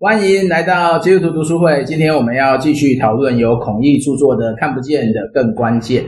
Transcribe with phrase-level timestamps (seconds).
[0.00, 1.84] 欢迎来到基督徒读书会。
[1.84, 6.02] 今天我们要继续讨论由孔毅著作的《看不见的更关键》。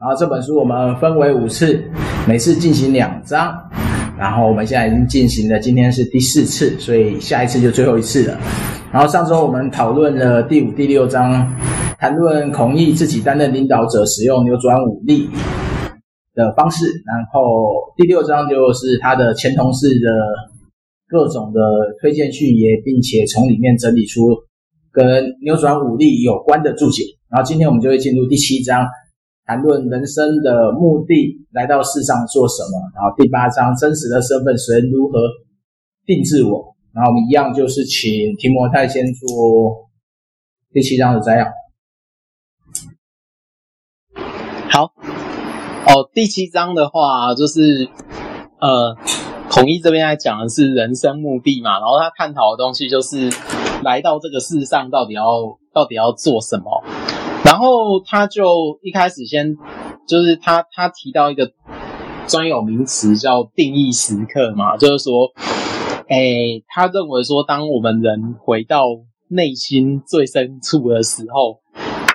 [0.00, 1.80] 然后这本书我们分为五次，
[2.26, 3.56] 每次进行两章。
[4.18, 8.36] 然后我们现在已经进行了，今天是第四次，所以下一次就最后一次了。
[8.92, 11.48] 然后上周我们讨论了第五、第六章，
[11.96, 15.30] 谈论孔毅自己担任领导者使用扭转武力
[16.34, 16.86] 的方式。
[17.06, 20.57] 然后第六章就是他的前同事的。
[21.08, 21.60] 各种的
[22.00, 24.28] 推荐序言，并且从里面整理出
[24.92, 27.02] 跟扭转武力有关的注解。
[27.30, 28.86] 然后今天我们就会进入第七章，
[29.46, 32.78] 谈论人生的目的，来到世上做什么。
[32.94, 35.18] 然后第八章，真实的身份，神如何
[36.04, 36.76] 定制我。
[36.92, 39.88] 然后我们一样就是请提摩太先做
[40.72, 41.46] 第七章的摘要。
[44.70, 47.88] 好，哦，第七章的话就是
[48.60, 48.94] 呃。
[49.50, 53.30] 统一这边来讲的是人生目的嘛，然后他探讨的东西就是
[53.82, 55.24] 来到这个世上到底要
[55.72, 56.84] 到底要做什么，
[57.44, 59.56] 然后他就一开始先
[60.06, 61.50] 就是他他提到一个
[62.26, 65.32] 专有名词叫定义时刻嘛，就是说，
[66.08, 68.84] 诶，他认为说当我们人回到
[69.28, 71.60] 内心最深处的时候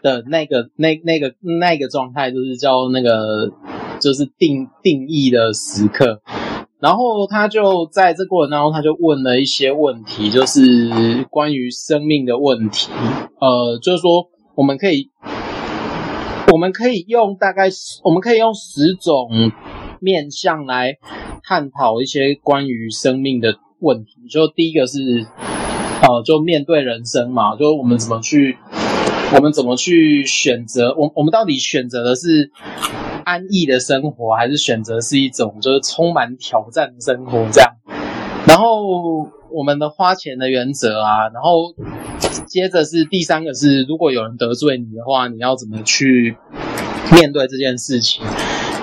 [0.01, 3.51] 的那个那那个那个状态，就是叫那个
[3.99, 6.21] 就是定定义的时刻。
[6.83, 12.91] 然后他就在这过程当中，他就问了一些问题，就是关于生命的问题。
[13.39, 15.09] 呃，就是说，我们可以，
[16.51, 17.69] 我们可以用大概，
[18.03, 19.29] 我们可以用十种
[20.01, 20.97] 面向来
[21.41, 24.27] 探讨一些关于生命的问题。
[24.29, 24.99] 就第一个是，
[26.01, 28.57] 呃，就面对人生嘛，就我们怎么去，
[29.33, 32.51] 我们怎么去选择，我我们到底选择的是。
[33.23, 37.69] 安逸的生活，还是选择是一种就是充满挑战的生活这样。
[38.47, 38.83] 然后
[39.51, 41.73] 我们的花钱的原则啊，然后
[42.45, 46.37] 接着是第三个是，如果有人得罪你的话，你要怎么去
[47.11, 48.23] 面对这件事情？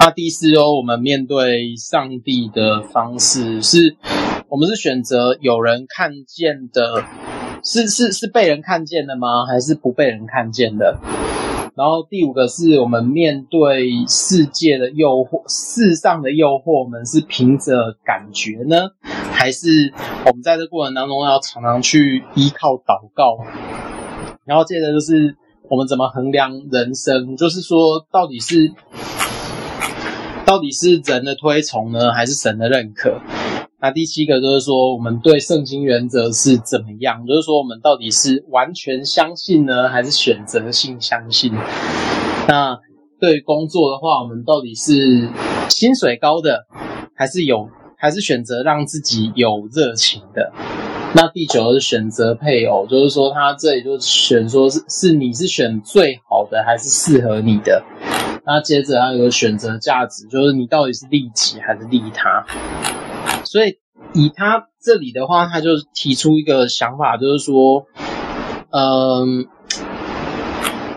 [0.01, 3.97] 那第四哦，我们面对上帝的方式是，
[4.49, 7.05] 我们是选择有人看见的，
[7.63, 9.45] 是是是被人看见的吗？
[9.47, 10.99] 还是不被人看见的？
[11.77, 18.91] 然后第五个是我们面对世界的诱惑，世上的诱惑，我们是凭着感觉呢，
[19.33, 19.93] 还是
[20.27, 23.39] 我们在这过程当中要常常去依靠祷告？
[24.45, 25.37] 然后接着就是
[25.69, 28.73] 我们怎么衡量人生，就是说到底是
[30.45, 33.21] 到底是人的推崇呢，还是神的认可？
[33.83, 37.27] 那第七个就是说，我们对圣经原则是怎么样？
[37.27, 41.51] 就是说，我们到底是完全相信呢，还是选择性相信？
[42.47, 42.79] 那
[43.19, 45.31] 对工作的话，我们到底是
[45.71, 46.67] 薪水高的，
[47.15, 50.53] 还是有，还是选择让自己有热情的？
[51.15, 57.83] 那第九个是选择配偶，就是说他这里就选说是是你是选最好的，还是适合你的？
[58.45, 62.45] 那接着还有个选择价值，就是你到底是利己还是利他？
[63.51, 63.81] 所以
[64.15, 67.85] 以他这里的话，他就提出一个想法，就是说，
[68.71, 69.49] 嗯，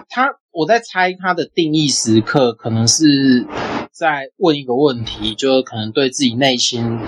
[0.08, 3.48] 他我在猜他的定义时刻，可能是
[3.92, 7.00] 在问一个问题，就是可能对自己内心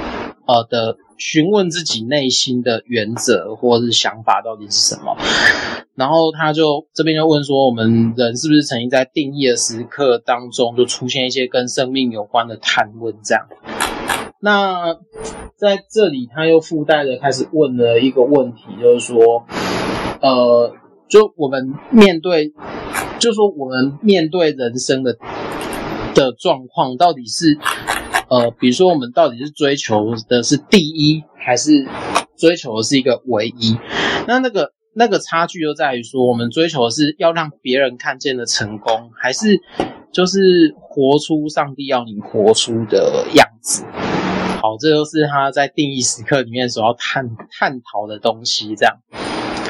[0.47, 5.15] 呃的询问自己内心的原则或是想法到底是什么。
[5.93, 13.45] 然后他就这边就问说，我们人是不是曾经在定义的时刻当中，就出现一些跟生命有关的探问这样。
[14.41, 14.93] 那
[15.55, 19.45] 在这里，他又附带的开始问了一个问题，就是说，
[20.21, 20.73] 呃，
[21.07, 22.53] 就我们面对，
[23.19, 25.17] 就说我们面对人生的
[26.13, 27.57] 的状况，到底是，
[28.29, 31.87] 呃，比如说我们到底是追求的是第一，还是
[32.35, 33.77] 追求的是一个唯一？
[34.27, 39.61] 那那个那个差距就在于说，我们追求的是要让别人看见的成功，还是
[40.11, 43.83] 就是活出上帝要你活出的样子？
[44.65, 48.75] 好，这就是他在定义时刻里面所要探探讨的东西。
[48.75, 48.97] 这样，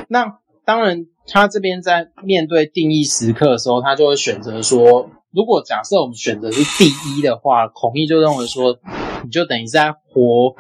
[0.08, 8.80] 那当然，他这边在面对定义时刻的时候，他就会选择说，如果假设我们选择是第一的话，孔毅就认为说，
[9.26, 10.56] 你就等于在活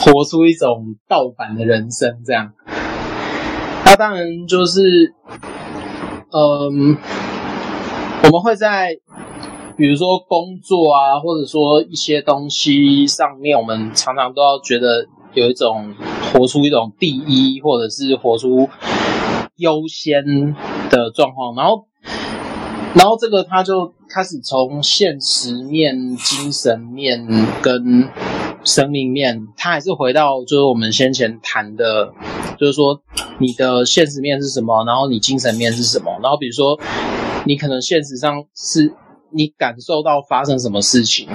[0.00, 2.24] 活出一种盗版的人生。
[2.26, 2.54] 这样，
[3.84, 5.14] 那当然就是，
[6.32, 6.98] 嗯，
[8.24, 8.98] 我们会在。
[9.76, 15.94] 比如说工作啊，或者说一些东西上面，我们常常都要觉得有一种
[16.32, 18.68] 活出一种第一，或者是活出
[19.56, 20.54] 优先
[20.88, 21.54] 的状况。
[21.54, 21.84] 然后，
[22.94, 27.26] 然后这个他就开始从现实面、精神面
[27.60, 28.08] 跟
[28.64, 32.14] 生命面，他还是回到就是我们先前谈的
[32.58, 33.02] 就是说
[33.38, 36.80] 你的现实面是什么，然后你精神面是什么，然后比如说
[37.44, 38.94] 你可能现实上是
[39.30, 41.28] 你感受到发生什么事情，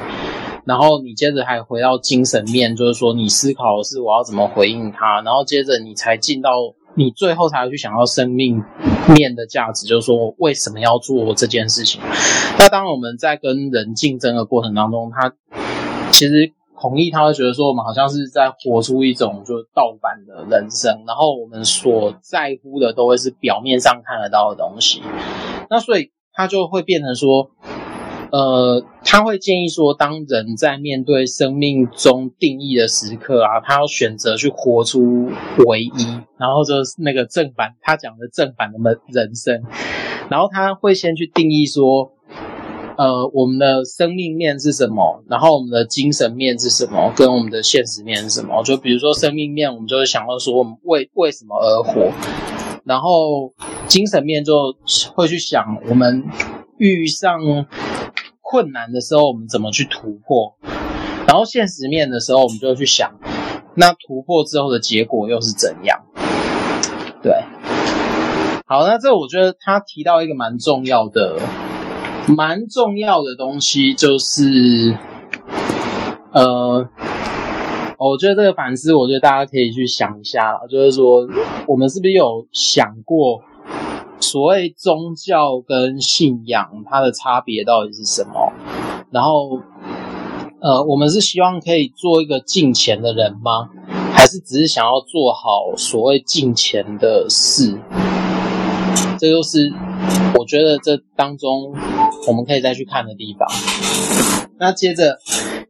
[0.65, 6.51] 然后你接着还回到精神面，就是说你思考的是我要怎么回应他，然后接着你才进到
[6.95, 8.63] 你最后才会去想到生命
[9.15, 12.01] 面的价值，就是说为什么要做这件事情。
[12.59, 15.33] 那当我们在跟人竞争的过程当中，他
[16.11, 16.53] 其实。
[16.73, 24.99] 孔毅他会觉得说，我们好像是在活出一种就是盗版的人生，然后我们所在乎的都会是表面上看得到的东西。
[25.69, 27.51] 那所以他就会变成说，
[28.31, 35.30] 呃，他会建议说，当人在面对生命中定义的时刻啊，他要选择去活出
[35.68, 35.92] 唯一，
[36.38, 39.62] 然后就是那个正版，他讲的正版的人生，
[40.30, 42.13] 然后他会先去定义说。
[42.98, 45.24] 呃，我们的生命面是什么？
[45.28, 47.12] 然后我们的精神面是什么？
[47.16, 48.62] 跟我们的现实面是什么？
[48.63, 52.12] 就比如说生命面，我们就会想到说我们为为什么而活，
[52.83, 53.51] 然后
[53.88, 54.75] 精神面就
[55.16, 56.24] 会去想我们
[56.78, 57.39] 遇上
[58.51, 60.57] 困难的时候，我们怎么去突破，
[61.25, 63.13] 然后现实面的时候，我们就去想
[63.75, 66.01] 那突破之后的结果又是怎样？
[67.24, 67.31] 对，
[68.68, 71.39] 好，那这我觉得他提到一个蛮重要的。
[72.27, 74.95] 蛮重要的东西就是，
[76.31, 76.88] 呃，
[77.97, 81.27] 我觉得这个反思，我觉得大家可以去想一下，就是说，
[81.68, 83.42] 我们是不是有想过，
[84.21, 88.53] 所谓宗教跟信仰它的差别到底是什么？
[89.12, 89.59] 然后，
[90.62, 93.69] 呃，我们是希望可以做一个敬虔的人吗？
[94.13, 97.77] 还是只是想要做好所谓敬虔的事？
[99.19, 99.71] 这就是
[100.39, 101.73] 我觉得这当中。
[102.27, 103.47] 我们可以再去看的地方。
[104.59, 105.18] 那接着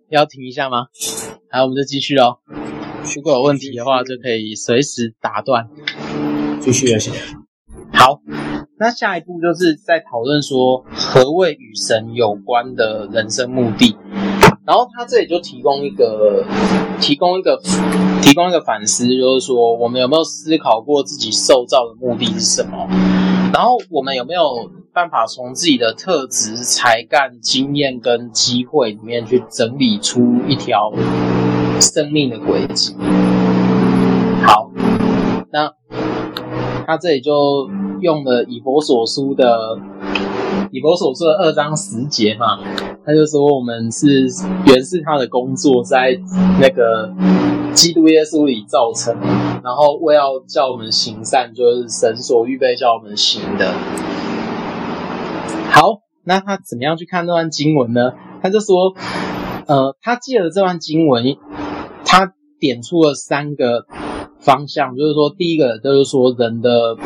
[0.09, 0.87] 要停一下吗？
[1.49, 2.39] 好，我们就继续喽。
[3.15, 5.69] 如果有问题的话，就可以随时打断。
[6.59, 7.13] 继续就行。
[7.93, 8.19] 好，
[8.79, 13.95] 那下一步就是在讨论说何谓与神有关的人生目的。
[14.65, 16.45] 然后他这里就提供一个，
[16.99, 17.59] 提供一个，
[18.21, 22.87] 提供一个反思，就是说我们有没有思考过自己受造的目的是什么？
[23.53, 30.93] 然后我们有没有办法从自己的特质、才干、经验跟机会里面去整理出一条
[31.81, 32.95] 生命的轨迹？
[34.45, 34.71] 好，
[35.51, 35.73] 那
[36.85, 37.69] 他这里就
[38.01, 39.77] 用了以佛所书的
[40.71, 42.59] 以佛所书的二章十节嘛，
[43.05, 44.27] 他就说我们是
[44.65, 46.19] 原是他的工作，在
[46.59, 47.13] 那个。
[47.73, 49.17] 基督耶稣里造成，
[49.63, 53.71] 然后为要叫我们行善，就是神所预备叫我们行的。
[55.71, 58.11] 好，那他怎么样去看这段经文呢？
[58.43, 58.93] 他就说，
[59.67, 61.37] 呃，他借了这段经文，
[62.03, 63.85] 他点出了三个
[64.41, 66.97] 方向，就是说，第一个就是说，人的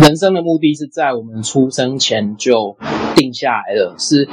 [0.00, 2.76] 人生的目的是在我们出生前就
[3.16, 4.28] 定下来了，是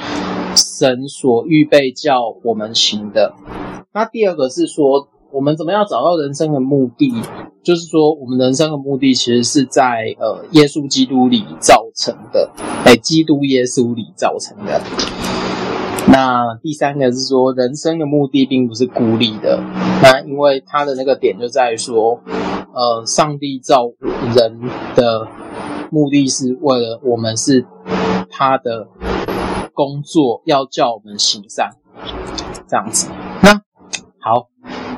[0.55, 3.33] 神所预备叫我们行的。
[3.93, 5.07] 那第二个是说。
[5.31, 7.13] 我们怎么样找到人生的目的？
[7.61, 12.49] 就是说，我们人生的目的其实是在呃耶稣基督里造成的，
[12.83, 14.81] 在基督耶稣里造成的。
[16.07, 19.61] 那第三个是说，人生的目的并不是孤立的。
[20.01, 22.21] 那因为他的那个点就在于说，
[22.73, 23.91] 呃，上帝造
[24.35, 24.59] 人
[24.95, 25.27] 的
[25.91, 27.65] 目的是为了我们是
[28.29, 28.87] 他的
[29.73, 31.71] 工作，要叫我们行善，
[32.67, 33.09] 这样子。
[33.41, 33.61] 那
[34.19, 34.47] 好。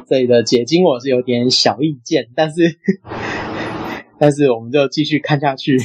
[0.08, 2.78] 这里的解经我是有点小意见，但是
[4.20, 5.78] 但是我们就继续看下去。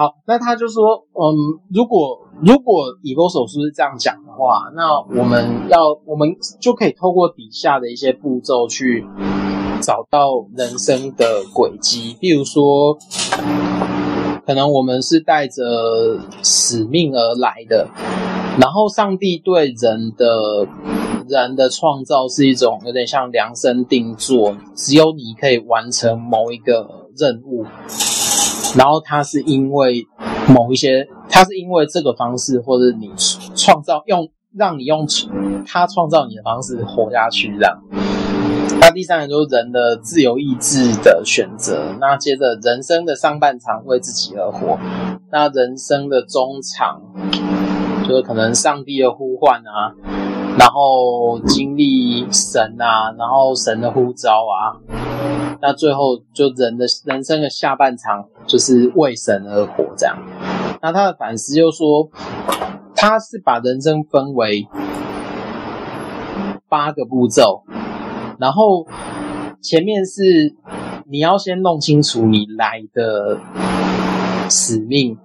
[0.00, 9.04] 好，那他就说，嗯，如果如果以弗所书是这样讲的话，那我们要我们就可以透过底下的一些步骤去
[9.82, 12.96] 找到人生的轨迹，比如说，
[14.46, 17.88] 可能我们是带着使命而来的，
[18.60, 20.68] 然后上帝对人的。
[21.28, 27.66] 人的创造是一种有点像量身定做，只有你可以完成某一个任务，
[28.76, 30.06] 然后他是因为
[30.48, 33.10] 某一些，他是因为这个方式，或者你
[33.54, 35.06] 创造用让你用
[35.66, 37.78] 他创造你的方式活下去这样。
[38.80, 41.94] 那第三个就是人的自由意志的选择。
[42.00, 44.78] 那接着人生的上半场为自己而活，
[45.32, 47.02] 那人生的中场
[48.08, 49.94] 就是可能上帝的呼唤啊。
[50.58, 54.74] 然后经历神啊，然后神的呼召啊，
[55.60, 60.16] 那最后就人的人生的下半场就是为神而活这样。
[60.80, 62.08] 那他的反思就说，
[62.94, 64.66] 他是把人生分为
[66.68, 67.64] 八个步骤，
[68.38, 68.86] 然后
[69.60, 70.54] 前面是
[71.10, 73.38] 你要先弄清楚你来的
[74.50, 75.18] 使命，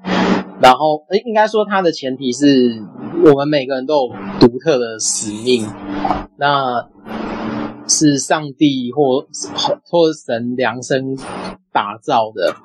[0.60, 2.82] 然后，诶，应该说它的前提是
[3.26, 5.68] 我们每个人都有独特的使命，
[6.38, 6.88] 那
[7.88, 9.26] 是上帝或
[9.84, 11.16] 或神量身
[11.72, 12.56] 打造的。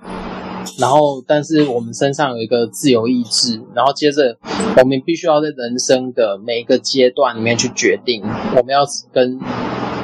[0.78, 4.36] 然后，但是我们身上有一个自由意志，然后接着
[4.76, 8.22] 我们必须要在人生的每一个阶段里面去决定，
[8.54, 8.80] 我们要
[9.12, 9.38] 跟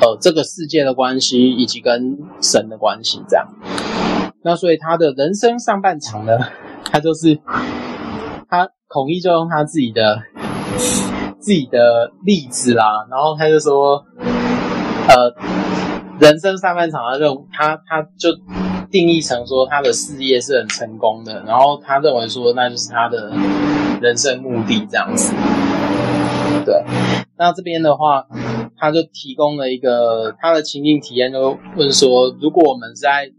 [0.01, 3.47] 呃这个世界的关系，以及跟神的关系这样。
[4.43, 6.39] 那所以他的人生上半场呢，
[6.91, 7.39] 他就是
[8.49, 10.23] 他孔乙就用他自己的
[11.39, 14.03] 自己的例子啦，然后他就说，
[15.09, 15.35] 呃，
[16.21, 18.31] 人生上半场他就他他就。
[18.91, 23.33] 定义成说他的事业是很成功的，然后他认为说那就是他的
[24.01, 25.35] 人生目的这样子。
[26.65, 26.85] 对，
[27.37, 28.25] 那这边的话，
[28.77, 33.33] 他就提供了一个他的情境体验，就问说，如果我们在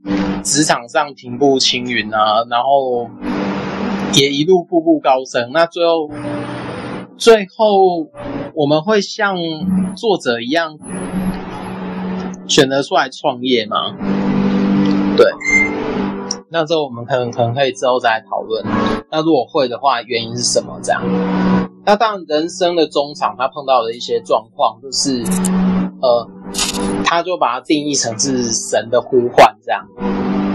[0.43, 3.09] 职场上平步青云啊，然后
[4.13, 6.09] 也一路步步高升，那最后
[7.15, 8.09] 最后
[8.53, 9.37] 我们会像
[9.95, 10.77] 作者一样
[12.47, 13.95] 选择出来创业吗？
[15.17, 15.25] 对，
[16.49, 18.65] 那这我们可能可能可以之后再来讨论。
[19.11, 20.79] 那如果会的话，原因是什么？
[20.83, 21.01] 这样？
[21.85, 25.23] 那当然，人生的中场他碰到的一些状况，就是
[26.01, 26.27] 呃，
[27.05, 29.87] 他就把它定义成是神的呼唤这样。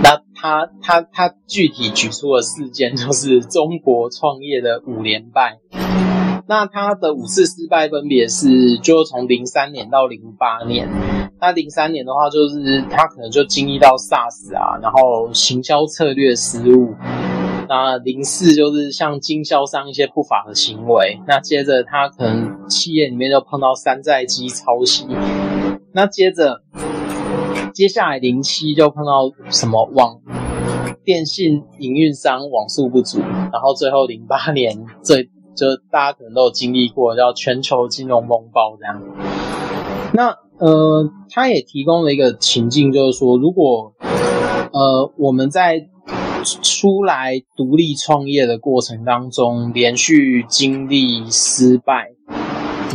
[0.02, 5.58] 那他他他具体举出的事件，就是中国创业的五连败。
[6.50, 10.88] 那他的五次失败分别是，就从零三年到零八年。
[11.40, 16.96] 那零三年的话，就是他可能就经历到 SARS 啊，然后行销策略失误。
[17.68, 21.20] 那零四就是像经销商一些不法的行为。
[21.28, 25.06] 那接着他可能企业里面就碰到山寨机抄袭。
[25.92, 26.64] 那接着
[27.72, 30.18] 接下来零七就碰到什么网
[31.04, 35.30] 电信营运商网速不足，然后最后零八年最。
[35.60, 39.02] 就大家可能都有经历过，叫全球金融风暴这样。
[40.14, 43.92] 那呃，他也提供了一个情境，就是说，如果
[44.72, 45.86] 呃我们在
[46.62, 52.12] 出来独立创业的过程当中，连续经历失败，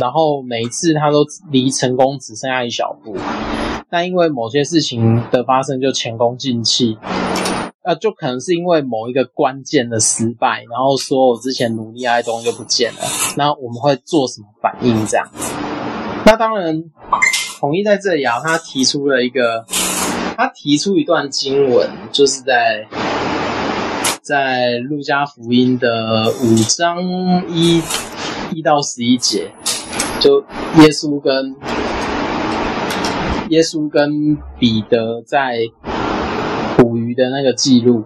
[0.00, 3.16] 然后每一次他都离成功只剩下一小步，
[3.90, 6.98] 那因为某些事情的发生，就前功尽弃。
[7.86, 12.98] 呃，就可能是因为某一个关键的失败，然后说我之前努力爱东西就不见了。
[13.36, 15.06] 那我们会做什么反应？
[15.06, 15.24] 这样？
[16.24, 16.82] 那当然，
[17.60, 19.64] 统一在这里啊，他提出了一个，
[20.36, 22.88] 他提出一段经文，就是在
[24.20, 27.00] 在路加福音的五章
[27.48, 27.80] 一
[28.52, 29.52] 一到十一节，
[30.18, 30.40] 就
[30.80, 31.54] 耶稣跟
[33.50, 35.58] 耶稣跟彼得在。
[37.16, 38.04] 的那个记录，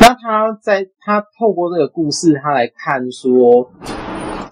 [0.00, 3.70] 那他在他透过这个故事，他来看说，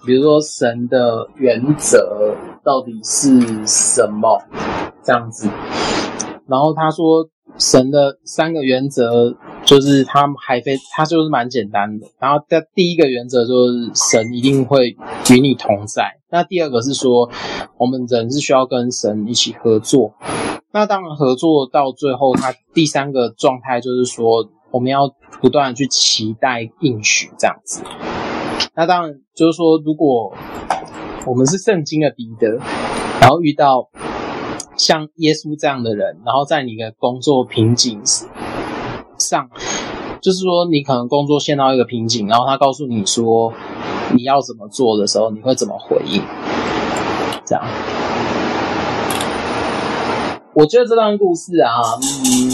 [0.05, 4.41] 比如说神的原则到底是什么
[5.03, 5.47] 这样子，
[6.47, 14.97] 然后他说神的三个原则就是他还非他就是蛮简单的，然后他第一个原则就是神一定会
[15.29, 17.29] 与你同在，那第二个是说
[17.77, 20.13] 我们人是需要跟神一起合作。
[20.73, 27.83] 那当然，合作到最后，它第三个状态就是说，我们要不断的去期待应许这样子。
[28.73, 30.33] 那当然就是说，如果
[31.25, 32.57] 我们是圣经的彼得，
[33.19, 33.89] 然后遇到
[34.77, 37.99] 像耶稣这样的人，然后在你的工作瓶颈
[39.17, 39.49] 上，
[40.21, 43.51] 就是说你可能工作陷到一个瓶颈，然后他告诉你说
[44.15, 46.21] 你要怎么做的时候，你会怎么回应？
[47.45, 48.00] 这样。
[50.53, 52.51] 我觉得这段故事啊，嗯，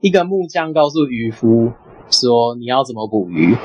[0.00, 1.70] 一个木匠告诉渔夫
[2.10, 3.56] 说，你要怎么捕鱼。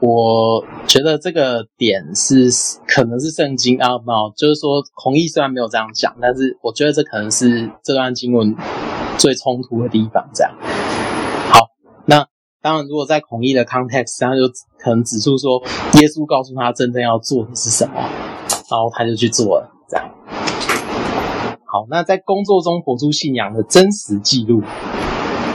[0.00, 2.50] 我觉得这个点是
[2.88, 8.52] 可能是圣经啊，没有，就是说孔乙虽然没有这样讲，但是我觉得这可能是这段经文
[9.16, 10.28] 最冲突的地方。
[10.34, 10.52] 这样，
[11.50, 11.68] 好，
[12.06, 12.26] 那
[12.60, 14.42] 当然，如果在孔乙的 context 上，就
[14.76, 15.62] 可能指出说，
[16.00, 17.94] 耶稣告诉他真正要做的是什么，
[18.68, 19.70] 然后他就去做了。
[21.66, 24.62] 好，那在工作中活出信仰的真实记录，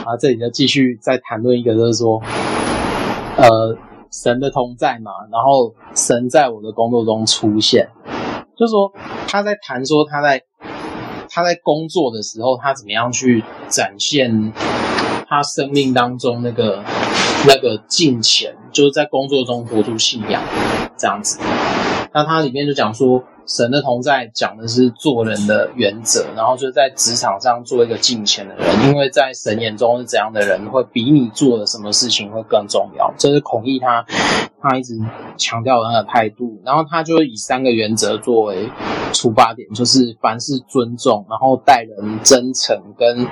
[0.05, 2.21] 啊，这里就继续再谈论一个，就是说，
[3.37, 3.77] 呃，
[4.11, 7.87] 神的同在嘛，然后神在我的工作中出现，
[8.57, 8.91] 就说
[9.29, 10.43] 他在谈说他在
[11.29, 14.51] 他在工作的时候，他怎么样去展现
[15.29, 16.83] 他生命当中那个
[17.47, 20.43] 那个敬虔，就是在工作中活出信仰
[20.97, 21.39] 这样子。
[22.13, 23.23] 那他里面就讲说。
[23.49, 33.11] 神的同在讲的是做人的原则，然后就在职场上做一个敬虔的人，因为在神眼中是怎样的人，会比你做的什么事情会更重要。
[33.17, 34.05] 这是孔毅他
[34.61, 34.93] 他一直
[35.35, 38.69] 强调的态度，然后他就以三个原则作为
[39.13, 43.27] 出发点，就是凡事尊重，然后待人真诚跟。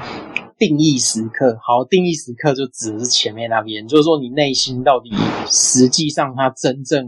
[0.60, 5.12] 定义时刻，好，定义时刻就指的是前面那边，就是说你内心到底
[5.46, 7.08] 实际上他真正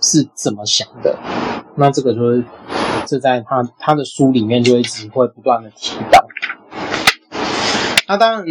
[0.00, 1.14] 是怎么想的。
[1.76, 2.44] 那这个就是
[3.06, 6.26] 这在他他的书里面就一直会不断的提到。
[8.08, 8.44] 那当然，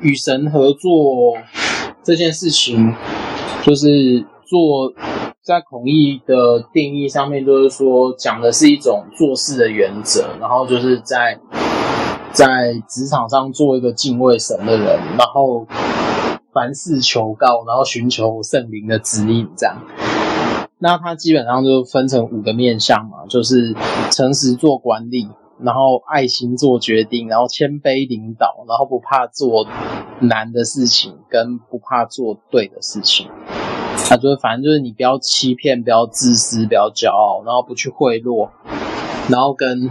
[0.00, 1.36] 与神合作
[2.02, 2.94] 这件事情，
[3.62, 4.92] 就是做
[5.42, 11.38] 在孔毅的定义上面，就是说讲的是一种做事的原则，然后就是在。
[12.30, 15.66] 在职场上做一个敬畏神的人，然后
[16.52, 19.74] 凡事求告，然后寻求圣灵的指引，这样。
[20.78, 23.74] 那他基本上就分成五个面向嘛，就是
[24.10, 25.28] 诚实做管理，
[25.60, 29.66] 然后爱心做决定，然后谦卑领导，然后不怕做
[30.20, 33.28] 难的事情，跟不怕做对的事情。
[34.08, 38.48] 他就是反正就是你不要欺骗，不要自私，不要骄傲，然后不去贿赂，
[39.28, 39.90] 然后跟。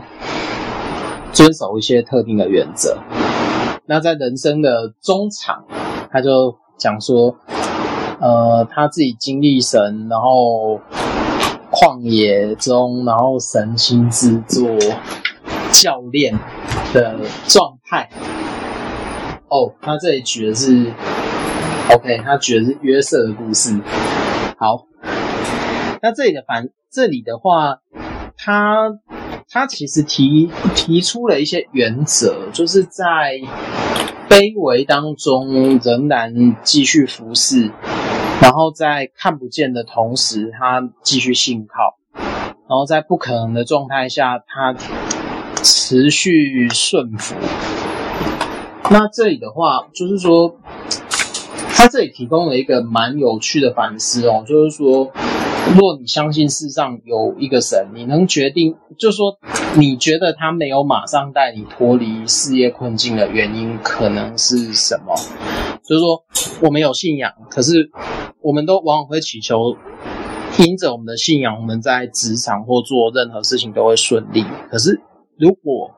[1.34, 2.98] 遵守一些特定的原则。
[3.86, 5.66] 那在人生的中场，
[6.10, 7.36] 他就讲说，
[8.20, 10.80] 呃，他自己经历神，然后
[11.72, 14.68] 旷野中，然后神亲自做
[15.72, 16.38] 教练
[16.94, 18.10] 的状态。
[19.50, 20.92] 哦，他这里举的是
[21.94, 23.80] ，OK，他举的是约瑟的故事。
[24.58, 24.86] 好，
[26.02, 27.80] 那这里的反，这里的话，
[28.38, 29.00] 他。
[29.50, 33.40] 他其实提提出了一些原则，就是在
[34.30, 37.72] 卑微当中仍然继续服侍，
[38.42, 41.98] 然后在看不见的同时，他继续信靠，
[42.68, 44.76] 然后在不可能的状态下，他
[45.64, 47.36] 持续顺服。
[48.90, 50.58] 那这里的话，就是说，
[51.70, 55.12] 他这里提供了一个蛮有趣的反思哦，就是说。
[55.76, 59.38] 若你相信世上有一个神，你能决定，就说，
[59.76, 65.14] 你觉得他没有马上带你脱离事业困境的原因，可能是什么？
[65.84, 66.24] 就是说，
[66.62, 67.92] 我们有信仰，可是
[68.42, 69.76] 我们都往往会祈求，
[70.58, 74.46] 因着我们的信仰，我们在职场或做任何事情都会顺利。
[74.70, 75.02] 可是，
[75.38, 75.92] 如果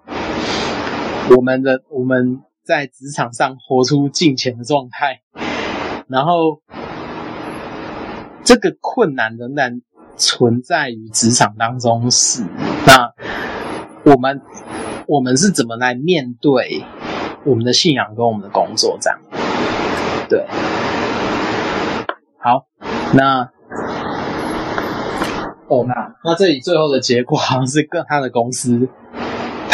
[1.38, 5.22] 我们的我们在职场上活出敬虔的状态，
[6.08, 6.62] 然后。
[8.50, 9.80] 这个困难仍然
[10.18, 12.42] 存在于职场当中是，
[12.88, 13.14] 那
[14.12, 14.42] 我们
[15.06, 16.84] 我们是怎么来面对
[17.46, 19.20] 我们的信仰跟我们的工作这样？
[20.28, 20.48] 对，
[22.40, 22.66] 好，
[23.14, 23.52] 那
[25.68, 28.90] 哦，那那这里最后的结果好像是跟他的公司。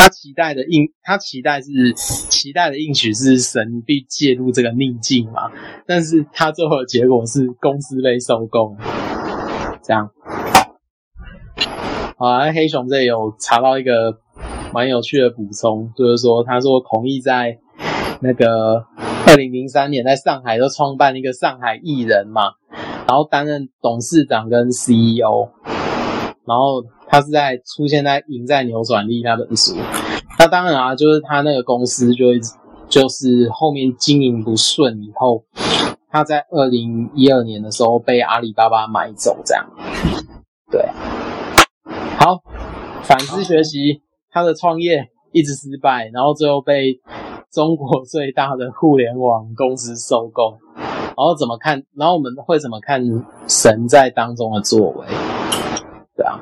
[0.05, 5.51] 他期待的应，他期待是期待的应许是神必介入这个逆境嘛？
[5.87, 8.75] 但是他最后的结果是公司被收购，
[9.81, 10.11] 这样。
[12.17, 14.19] 好啊，黑熊这里有查到一个
[14.71, 17.57] 蛮有趣的补充，就是说他说孔毅在
[18.19, 18.85] 那个
[19.25, 22.51] 二零零三年在上海都创办一个上海艺人嘛，
[23.07, 25.49] 然后担任董事长跟 CEO，
[26.45, 26.83] 然后。
[27.15, 29.73] 他是在出现在《赢在扭转力》那本书，
[30.38, 32.25] 那当然啊，就是他那个公司就
[32.89, 35.45] 就是后面经营不顺以后，
[36.12, 39.65] 他在二零一二年的时候被阿里巴巴买走，这样。
[40.69, 40.86] 对，
[42.19, 42.41] 好，
[43.04, 46.99] 反思学习，他的创业一直失败，然后最后被
[47.49, 51.82] 中国最大的互联网公司收购，然后怎么看？
[51.95, 53.01] 然后我们会怎么看
[53.47, 55.08] 神在当中的作为？
[56.17, 56.41] 对啊。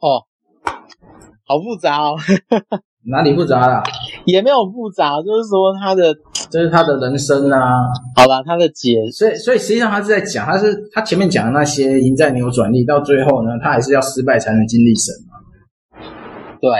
[0.00, 0.24] 哦，
[1.46, 2.16] 好复杂哦，
[3.04, 3.82] 哪里复杂了？
[4.24, 6.14] 也没有复杂，就是说他的，
[6.50, 7.60] 就是他的人生啊。
[8.16, 16.00] 好吧，他的解，所以所以实际上他是在讲，他是他前面讲的那些赢在扭转力，到最后呢，他还是要失败才能经历神嘛。
[16.60, 16.70] 对，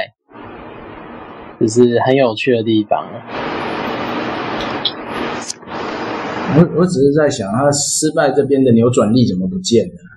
[1.59, 3.07] 这是很有趣的地方。
[6.57, 10.10] 我我只是在想，他失败这边的扭转力怎么不见了？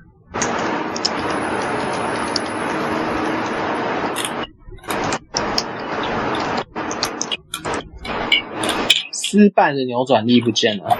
[9.33, 10.95] 失败的扭转力不见了。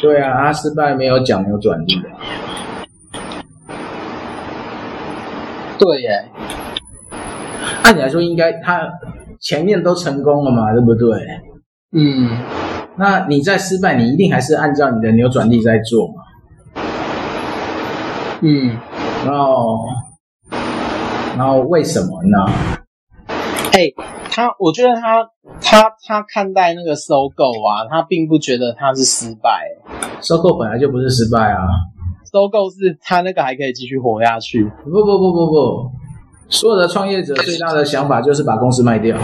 [0.00, 2.08] 对啊，他失败没有讲扭转力的。
[5.76, 6.24] 对耶，
[7.82, 8.88] 按理来说应该他
[9.40, 11.18] 前面都成功了嘛，对不对？
[11.96, 12.38] 嗯，
[12.96, 16.22] 那你在失败，你一定还是按照你的扭转力在做嘛。
[18.40, 18.78] 嗯，
[19.26, 19.80] 然后
[21.36, 22.46] 然后为什么呢？
[23.72, 23.94] 哎、欸，
[24.34, 25.22] 他，我觉得他，
[25.62, 29.64] 他，他看待那个收购啊，他并不觉得他是失败。
[30.20, 31.62] 收购本来就不是失败啊，
[32.32, 34.64] 收购是他那个还可以继续活下去。
[34.82, 35.90] 不不不不不，
[36.48, 39.16] 所有的创业者最大的想法就是把公司卖掉。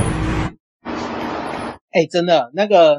[1.91, 2.97] 哎、欸，真的那个。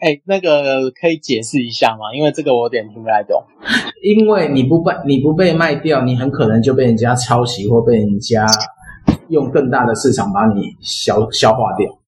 [0.00, 2.12] 哎、欸，那个可以解释一下吗？
[2.14, 3.42] 因为这个我有点听不太懂。
[4.02, 8.44] 因为你不被你不被卖掉，你很可能就被人家抄袭，或被人家
[9.28, 11.98] 用更大的市场把你消消化掉。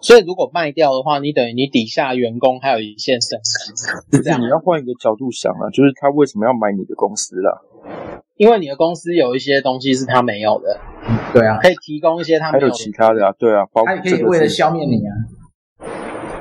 [0.00, 4.18] 所以如果卖掉的话，你等于你底下员工还有一线生机。
[4.22, 7.64] 这样，你要换一个角度想啊，就是他为什么要买你的公司了？
[8.36, 10.78] 因为你的公司有一些东西是他没有的。
[11.32, 12.66] 对啊，可以提供一些他没有的。
[12.66, 15.12] 还有其他的啊，对啊，包括他可以为了消灭你啊。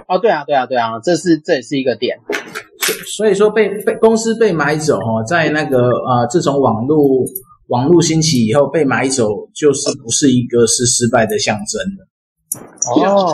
[0.09, 2.17] 哦，对啊，对啊，对啊，这是这也是一个点。
[3.15, 6.97] 所以说被被公司被买走哦，在那个呃，自从网络
[7.67, 12.05] 网络兴起以后，被买走就是不是一个是失败的象征的。
[13.09, 13.33] 哦，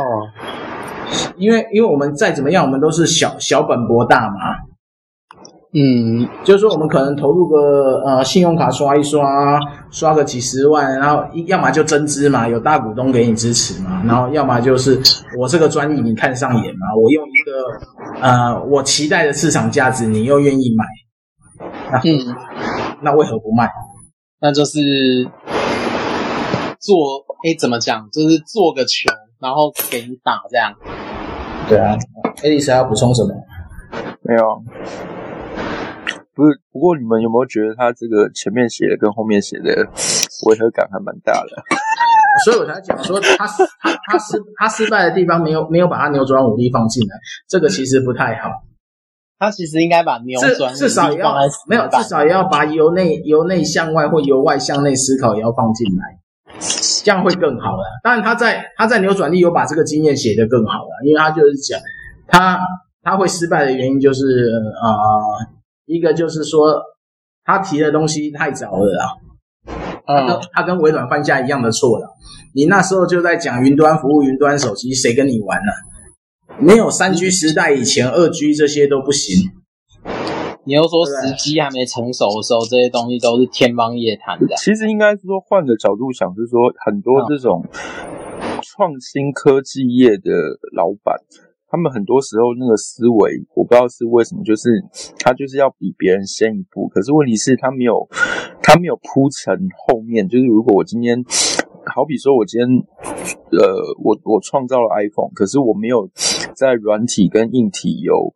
[1.37, 4.35] 因为因为我们再怎么样，我们都是小小本博大嘛。
[5.71, 9.59] 嗯，就是说我们可能投入个呃信用卡刷一刷，
[9.91, 14.99] 刷个几十万，然后要么就增资嘛，有大股东给你支持嘛，然后要么就是
[15.37, 20.85] 我这个专利你看上眼嘛，我用一个呃我期待的市场价值，你又愿意买，
[21.91, 22.35] 那嗯，
[23.03, 23.69] 那为何不卖？
[24.41, 24.79] 那就是
[26.79, 30.73] 做哎怎么讲，就是做个球，然后给你打这样。
[31.67, 31.97] 对啊，
[32.43, 33.33] 爱丽丝要补充什么？
[34.21, 34.63] 没有。
[36.33, 39.85] 不是，不过你们有没有觉得他这个前面写的跟后面写的
[40.47, 41.63] 违和感还蛮大的？
[42.45, 47.15] 所以我才讲说他他他失他失败的地方没有没有把他扭转武力放进来，
[47.49, 48.49] 这个其实不太好。
[49.39, 51.33] 他其实应该把扭转至少也要
[51.67, 56.59] 没有至少也要把由内由内向外或由外向内思考也要放进来，
[57.03, 57.83] 这样会更好了。
[58.03, 61.79] 当然他在他在扭转力有把这个经验写得更好了，因为他就是讲
[62.27, 62.59] 他
[63.01, 64.51] 他会失败的原因就是
[64.83, 64.91] 啊。
[64.91, 65.59] 呃
[65.91, 66.79] 一个就是说，
[67.43, 69.17] 他提的东西太早了啦，
[70.05, 72.15] 他跟他跟微软犯下一样的错了。
[72.53, 75.71] 你那时候就在讲云端服务、云端手机，谁跟你玩呢？
[76.61, 79.49] 没有三 G 时代以前，二 G 这些都不行。
[80.65, 84.55] 你又说时机还没成熟的时候，这些东西都是天方夜谭的。
[84.57, 87.65] 其实应该是说，换个角度想，就是说很多这种
[88.61, 90.31] 创新科技业的
[90.75, 91.15] 老板。
[91.71, 94.83] 他们很多时候那个思维，我不知道是为什么，就是
[95.19, 96.87] 他就是要比别人先一步。
[96.89, 98.09] 可是问题是，他没有，
[98.61, 99.55] 他没有铺成
[99.87, 100.27] 后面。
[100.27, 101.23] 就是如果我今天，
[101.93, 102.67] 好比说我今天，
[103.51, 103.67] 呃，
[104.03, 106.09] 我我创造了 iPhone，可是我没有
[106.55, 108.33] 在软体跟硬体有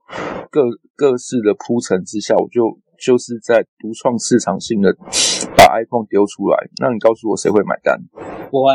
[0.49, 0.61] 各
[0.95, 4.95] 各式的铺陈之下，我就就是在独创市场性的
[5.55, 6.57] 把 iPhone 丢出来。
[6.81, 7.97] 那你告诉我，谁会买单？
[8.51, 8.73] 不会。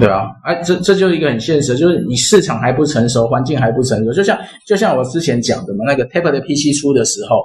[0.00, 7.36] 对啊，哎，这这就是一个很现实，就是你市场还不成熟，环境还不成熟，就像就像我之前讲的嘛，那个 Tablet PC 出的时候，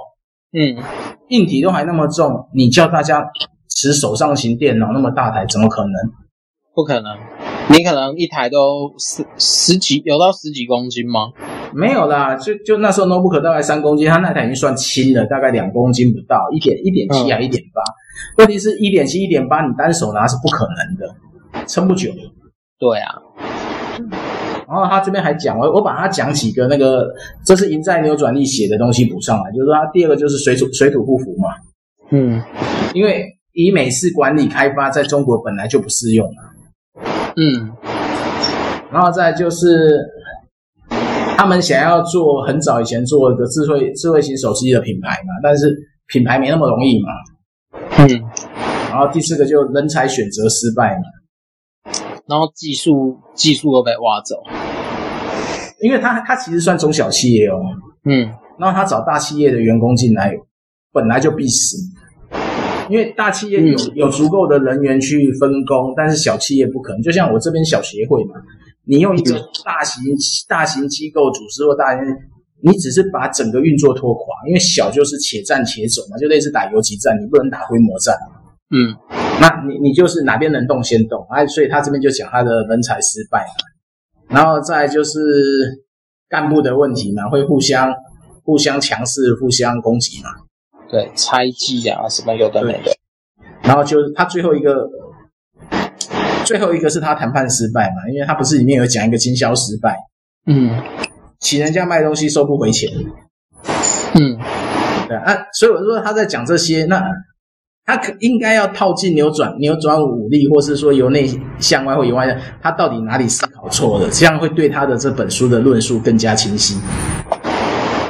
[0.58, 0.82] 嗯，
[1.28, 3.22] 硬体都还那么重，你叫大家
[3.68, 5.92] 持手上型电脑那么大台，怎么可能？
[6.78, 7.18] 不可能，
[7.76, 11.32] 你可能一台都十十几，有到十几公斤吗？
[11.74, 17.82] 没有啦，就就那时候 Notebook 大概三公斤，它那台已经算轻了，大概两公斤不到，一点一点七还一点八，
[18.36, 22.12] 问题是一点七一点八，你单手拿是不可能的，撑不久。
[22.78, 23.10] 对啊，
[24.68, 27.08] 然后他这边还讲，我我把他讲几个那个，
[27.44, 31.48] 这是赢在扭转力写的东西补上来，就是说他第二个就是水土水土不服嘛，
[32.12, 32.40] 嗯，
[32.94, 36.44] 因为以美式管理开发在中国本来就不适用嘛，
[37.40, 37.70] 嗯，
[38.90, 39.96] 然后再就是
[41.36, 45.72] 他们想要做很早以前做一个智慧智慧型手机的品牌嘛，但是
[46.08, 47.08] 品牌没那么容易嘛，
[47.98, 48.08] 嗯，
[48.90, 51.02] 然后第四个就人才选择失败嘛。
[52.26, 54.36] 然后技术技术都被挖走，
[55.80, 57.56] 因为他他其实算中小企业哦，
[58.04, 60.34] 嗯，然后他找大企业的员工进来，
[60.92, 61.76] 本来就必死，
[62.90, 67.02] 因为大企业有、嗯、有足够的人员去分工，但是小企业不可能。
[67.02, 68.34] 就像我这边小协会嘛，
[68.84, 70.16] 你用一个大型、嗯、
[70.48, 72.04] 大型机构组织或大型，
[72.62, 78.16] 你只是把整个运作拖垮，因为小就是且战且走嘛，就类似打游击战，你不能打规模战。
[78.70, 78.94] 嗯，
[79.40, 85.18] 那你你就是哪边能动先动，哎，所以他这边就讲他的人才失败嘛，然后再就是
[86.28, 87.94] 干部的问题嘛，会互相
[88.44, 90.28] 互相强势、互相攻击嘛，
[90.90, 92.96] 对，猜忌啊什么有的没的，
[93.62, 94.88] 然后就是他最后一个
[96.44, 99.96] 最后一个是他谈判失败嘛，因为他不是里面有讲一个经销失败，
[100.46, 100.82] 嗯，
[101.38, 102.90] 请人家卖东西收不回钱，
[104.14, 104.38] 嗯，
[105.08, 107.02] 对啊，所以我说他在讲这些那。
[107.90, 111.26] 他可应该要套进扭转扭转武力，或是说由内
[111.58, 114.10] 向外或由外向，他到底哪里思考错了？
[114.12, 116.78] 这样会对他的这本书的论述更加清晰。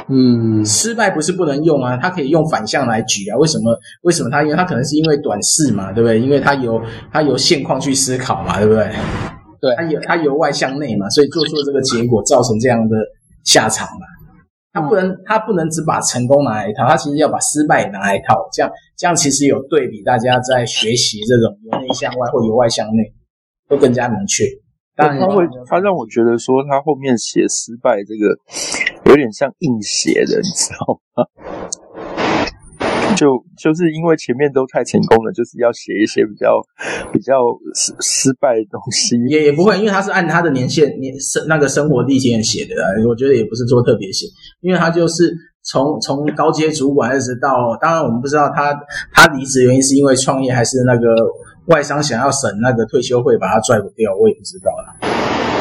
[0.09, 3.37] 嗯，失败不是不能用啊，他可以用反向来举啊。
[3.37, 3.77] 为什么？
[4.01, 4.41] 为什么他？
[4.43, 6.19] 因为他可能是因为短视嘛，对不对？
[6.19, 8.91] 因为他由他由现况去思考嘛，对不对？
[9.61, 12.95] 对，他由他由外向内嘛，所以做出了这个结果，造成这样的
[13.43, 14.05] 下场嘛。
[14.71, 23.03] 他不能，他不能只把成功拿来套，他其实要把失败拿来套，这样这样其实有对比，大家在学习这种由内向外或由外向内
[23.67, 24.45] 都更加明确。
[24.95, 28.37] 当然，他会，他让我觉得说，他后面写失败这个
[29.05, 31.25] 有点像硬写的，你知道吗？
[33.15, 36.61] 就就是因为前面都太成功了，就是要写一些比较
[37.11, 37.33] 比较
[37.73, 42.75] 失失败的东西，也也不会，因为他是按他的年限年生那个生活历险写的，
[43.09, 44.27] 我觉得也不是做特别写，
[44.61, 48.73] 因为他就是从从高阶主管一直到，当然我们不知道他
[49.11, 51.03] 他离职原因是因为创业还是那个
[51.65, 55.58] 外商想要省那个退休费把他拽不掉，我也不知道啦。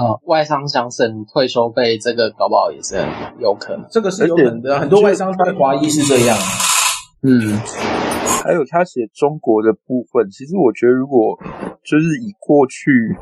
[0.00, 3.06] 呃，外商想省退休费，这个搞不好也是很
[3.38, 3.84] 有可能。
[3.90, 6.34] 这个是有可能的，很多外商在华裔是这样。
[7.22, 7.60] 嗯，
[8.42, 11.38] 还有他写中国的部分，其实我觉得，如果
[11.84, 13.14] 就是以过去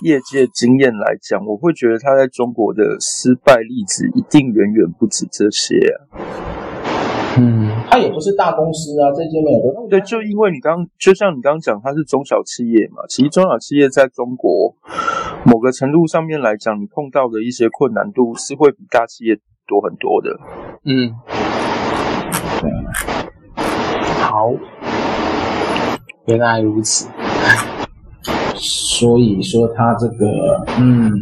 [0.00, 6.08] 业界经验来讲，我会觉得他在中国的失败例子一定远远不止这些啊。
[7.36, 9.88] 嗯，他也不是大公司啊，这些没有。
[9.90, 13.02] 对，就因为你刚，就像你刚刚讲，他是中小企业嘛。
[13.10, 14.74] 其实中小企业在中国
[15.44, 20.30] 某个程度上面来讲，你碰到的一些困难度是会比大企业多很多的。
[20.84, 21.14] 嗯，
[24.20, 24.52] 好，
[26.26, 27.08] 原来如此。
[28.56, 31.12] 所以说他这个，嗯。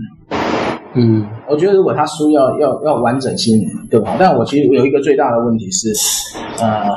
[0.94, 5.88] 嗯，我觉得如果他书要要要完整性更好，但我其实有一个最大的问题是，
[6.62, 6.90] 呃，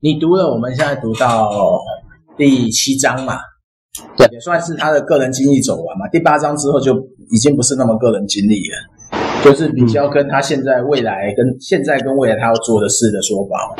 [0.00, 1.50] 你读了我们现在读到
[2.36, 3.38] 第七章嘛，
[4.16, 6.08] 对，也算是他的个人经历走完嘛。
[6.08, 6.94] 第八章之后就
[7.30, 8.76] 已经不是那么个人经历了，
[9.44, 13.74] 就是比较跟他现在未来跟现在跟未来他要做的事的说法。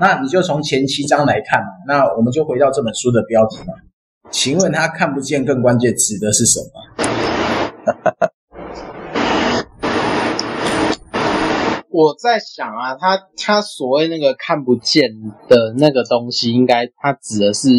[0.00, 3.74] 那你就从前七章来看嘛，那我们就回到这本书的标题嘛，
[4.30, 6.70] 请问他看不见更关键指的是什么？
[11.90, 15.10] 我在想啊，他他所谓那个看不见
[15.48, 17.70] 的那个东西，应该他指的是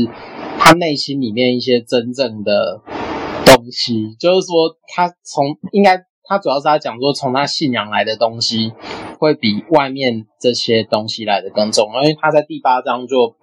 [0.60, 2.82] 他内心里面一些真正的
[3.46, 8.74] 东西，就是说他从应该他主要是他讲说从他信仰来的东西，
[9.18, 13.36] 会比外面这些东西来的更重要，因为他在第八章就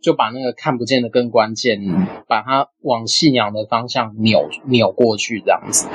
[0.00, 1.78] 就把那个看不见的更关键，
[2.26, 5.86] 把它往信仰的方向扭扭过去这样子。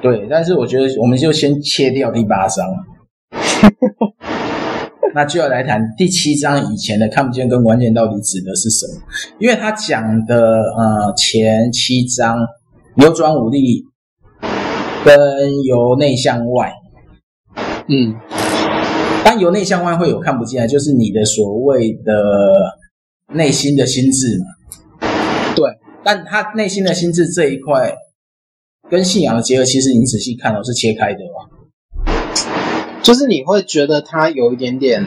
[0.00, 2.66] 对，但是我觉得我们就先切掉第八章。
[5.14, 9.02] 那就要来谈第七章以前的看不见跟关键到底指的是什么？
[9.38, 10.36] 因为他讲的
[10.76, 12.38] 呃前七章
[12.96, 13.84] 扭转武力
[15.04, 16.72] 跟由内向外，
[17.88, 18.14] 嗯，
[19.24, 22.14] 当由内向外会有看不见，就是你的所谓的
[23.34, 25.08] 内心的心智嘛。
[25.56, 27.94] 对，但他内心的心智这一块
[28.88, 31.59] 跟信仰的结合，其实你仔细看哦，是切开的哦。
[33.02, 35.04] 就是你会觉得它有一点点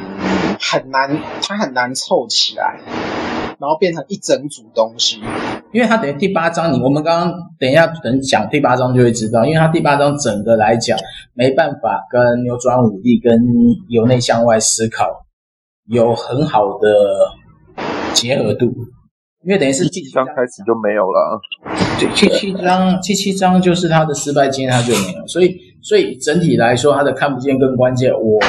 [0.59, 2.79] 很难，它很难凑起来，
[3.59, 5.21] 然后变成一整组东西。
[5.71, 10.97] 因为它等于第八章，你我们刚刚等一下等讲第八章就会知道，因为它第八章整个来讲
[11.33, 13.39] 没办法跟扭转五力跟
[13.89, 15.25] 由内向外思考
[15.85, 16.89] 有很好的
[18.13, 18.73] 结合度，
[19.45, 21.41] 因为等于是第七章开始就没有了。
[21.99, 25.73] 对，第七章第七章就是他的失败经验，他就没有，所以。
[25.85, 28.09] 所以整体来说，他的看不见更关键。
[28.13, 28.39] 我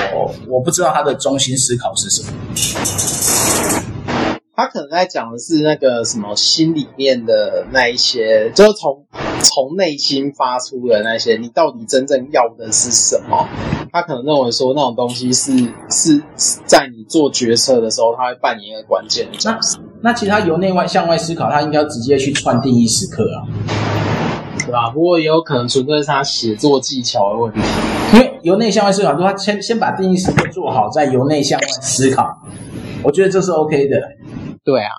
[0.48, 2.28] 我不知道他的中心思考是什么。
[4.56, 9.04] 他可能在讲的是那个什么心里面的那一些，就是从
[9.42, 13.48] 从内心发出的那些，你到底真正要的是什么？
[13.92, 15.52] 他可能认为说那种东西是
[15.90, 16.22] 是
[16.66, 19.78] 在你做决策的时候，他会扮演一个关键的角色。
[20.00, 23.42] 那，那其实他由内外向外思考，他应该直接去串定义时刻啊。
[24.60, 24.88] 对吧？
[24.90, 27.60] 不过也有可能纯粹是他写作技巧的问题，
[28.14, 32.38] 因为由内向外思考，说他先先把定义时刻做好，再由内向外思考，
[33.02, 34.00] 我觉得这是 OK 的。
[34.64, 34.92] 对啊，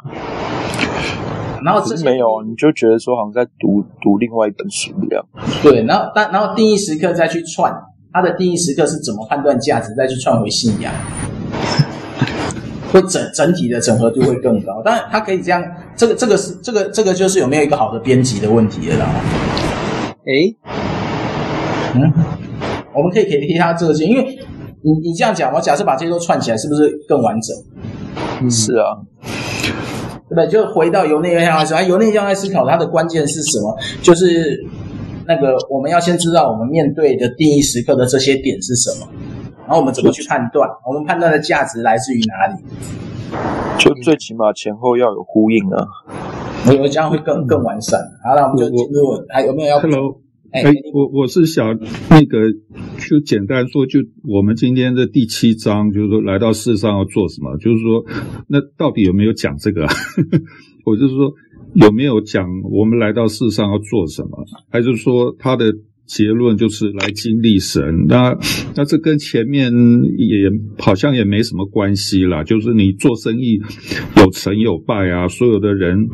[1.64, 5.26] 然后这没有，你就觉得说好像在读读另外一本书一样。
[5.64, 7.74] 对，然后但然后定义时刻再去串，
[8.14, 10.94] 它的定义时刻是怎么判断价值，再去串回信仰。
[12.94, 15.62] 会整整体的整合度会更高，当然它可以这样，
[15.96, 19.10] 这个这个是这个这个就是有没有一个好的编辑的问题了啦。
[20.26, 20.56] 诶，
[21.96, 22.14] 嗯，
[22.94, 24.38] 我们可以给给他这些，因为
[24.84, 27.58] 你你这样讲，我假设把这些都串起来，是不是更完整？
[28.42, 28.96] 嗯、是啊，
[30.36, 30.62] 对不对？
[30.62, 33.78] 就回到由内向外思考，由内向外思考，它的关键是什么？
[34.02, 34.64] 就是
[35.26, 39.08] 那个我们要先知道我们面对的定义时刻的这些点是什么，
[39.66, 40.70] 然后我们怎么去判断？
[40.86, 42.62] 我们判断的价值来自于哪里？
[43.78, 45.88] 就最起码前后要有呼应啊，
[46.68, 48.00] 我觉得这样会更更完善。
[48.24, 50.25] 好，那我们就进入，还有没有要？Hello。
[50.64, 51.78] 哎，我我是想
[52.10, 52.50] 那个，
[53.10, 57.58] 就简单说，就我们今天的第七章，就是说来到世上要做什么？
[57.58, 58.06] 就是说，
[58.48, 59.94] 那到底有没有讲这个啊？
[60.86, 61.34] 我就是说，
[61.74, 64.46] 有没有讲我们来到世上要做什么？
[64.70, 65.74] 还是说他的
[66.06, 68.06] 结论就是来经历神？
[68.08, 68.38] 那
[68.76, 69.74] 那这跟前面
[70.18, 72.44] 也好像也没什么关系啦。
[72.44, 73.60] 就是你做生意
[74.16, 76.08] 有成有败啊，所有的人，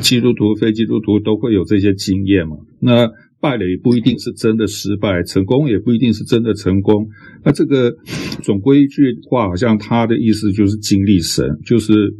[0.00, 2.56] 基督徒、非基督徒都会有这些经验嘛。
[2.80, 7.08] 那败了也不一定是真的失败，成功也不一定是真的成功。
[7.44, 7.94] 那这个
[8.42, 12.14] 总归一句话，好像他的意思就是经历神，就是。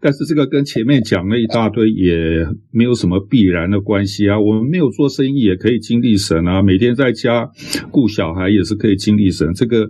[0.00, 4.40] 但是这个跟前面讲了一大堆也没有什么必然的关系啊。
[4.40, 7.50] 我们没有做生意也可以经历神啊，每天在家
[7.90, 9.52] 顾小孩也是可以经历神。
[9.54, 9.88] 这个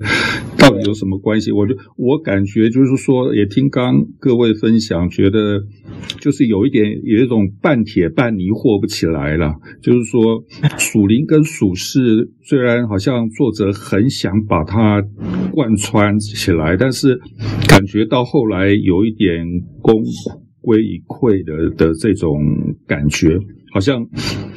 [0.59, 1.53] 到底有什么关系？
[1.53, 5.63] 我就我感觉就是说，也听刚各位分享，觉得
[6.21, 9.55] 就是有一点有一种半铁半泥和不起来了。
[9.81, 10.45] 就是说，
[10.79, 15.03] 属灵跟属世虽然好像作者很想把它
[15.53, 17.21] 贯穿起来，但是
[17.69, 19.47] 感觉到后来有一点
[19.81, 20.03] 功
[20.63, 22.39] 亏一篑的的这种
[22.87, 23.39] 感觉。
[23.73, 24.07] 好像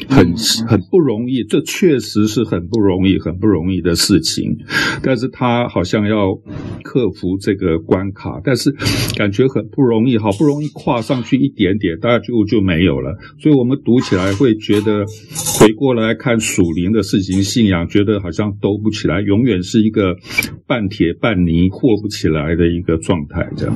[0.10, 0.36] 很
[0.68, 4.58] 很不容易，这确实是很不容易、很不容易的事情。
[5.02, 6.34] 但是他好像要
[6.84, 8.74] 克服这个关卡，但是
[9.16, 13.18] 感觉很不容易，好不容易跨上去一点点，大家就就没有了。
[13.40, 15.06] 所以我们读起来会觉得，
[15.60, 20.16] 回过来看属灵的事情、信仰，觉得好像兜不起来，永远是一个
[20.68, 23.76] 半铁半泥和不起来的一个状态，这样。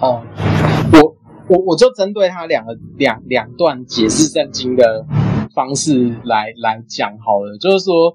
[0.00, 0.22] 哦，
[0.92, 1.09] 我。
[1.50, 5.04] 我我就针对他两个两两段解释圣经的
[5.52, 8.14] 方式来来讲好了，就是说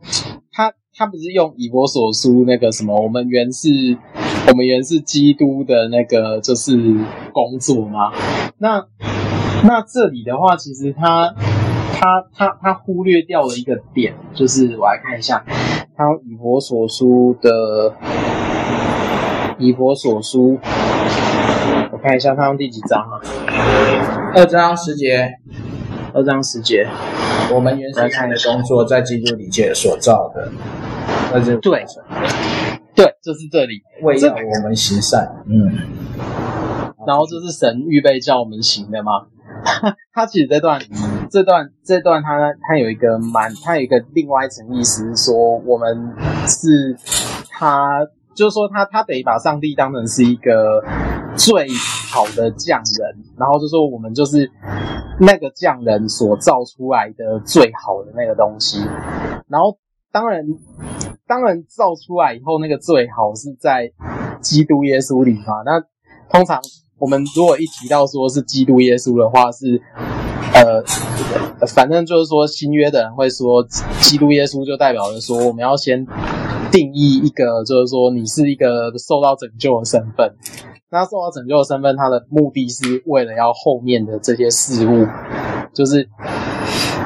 [0.53, 3.67] 他他不是用以弗所书那个什么，我们原是
[4.47, 6.77] 我们原是基督的那个就是
[7.33, 8.13] 工作吗？
[8.57, 8.87] 那
[9.63, 11.35] 那这里的话，其实他
[11.91, 15.43] 他他他忽略掉了一个点，就是我来看一下，
[15.97, 17.93] 他以弗所书的
[19.59, 20.57] 以弗所书。
[22.05, 23.17] 看一下他用第几章啊？
[24.35, 25.27] 二章十节，
[26.13, 26.87] 二章十节。
[27.51, 30.51] 我们原来看的工作，在基督里界所造的，
[31.33, 31.83] 那就对，
[32.93, 35.27] 对，就是这里为要我们行善。
[35.47, 35.71] 嗯，
[37.07, 39.25] 然后这是神预备叫我们行的吗？
[40.13, 40.79] 他其实这段，
[41.31, 42.37] 这段，这段他
[42.67, 46.13] 他有一个蛮，他有一个另外一层意思是说，我们
[46.45, 46.95] 是
[47.49, 48.07] 他。
[48.35, 50.83] 就是说他，他他得把上帝当成是一个
[51.37, 51.67] 最
[52.11, 54.49] 好的匠人，然后就说我们就是
[55.19, 58.79] 那个匠人所造出来的最好的那个东西。
[59.47, 59.77] 然后
[60.11, 60.43] 当然，
[61.27, 63.91] 当然造出来以后，那个最好是在
[64.41, 65.61] 基督耶稣里嘛。
[65.65, 65.81] 那
[66.29, 66.61] 通常
[66.97, 69.81] 我们如果一提到说是基督耶稣的话，是
[70.53, 70.83] 呃，
[71.67, 73.65] 反正就是说新约的人会说，
[74.01, 76.05] 基督耶稣就代表着说我们要先。
[76.71, 80.35] 定义一个，就是说你是一个受到拯救的身份。
[80.95, 85.05] 那受到拯救的身份，他的目的是为了要后面的这些事物，
[85.73, 86.07] 就是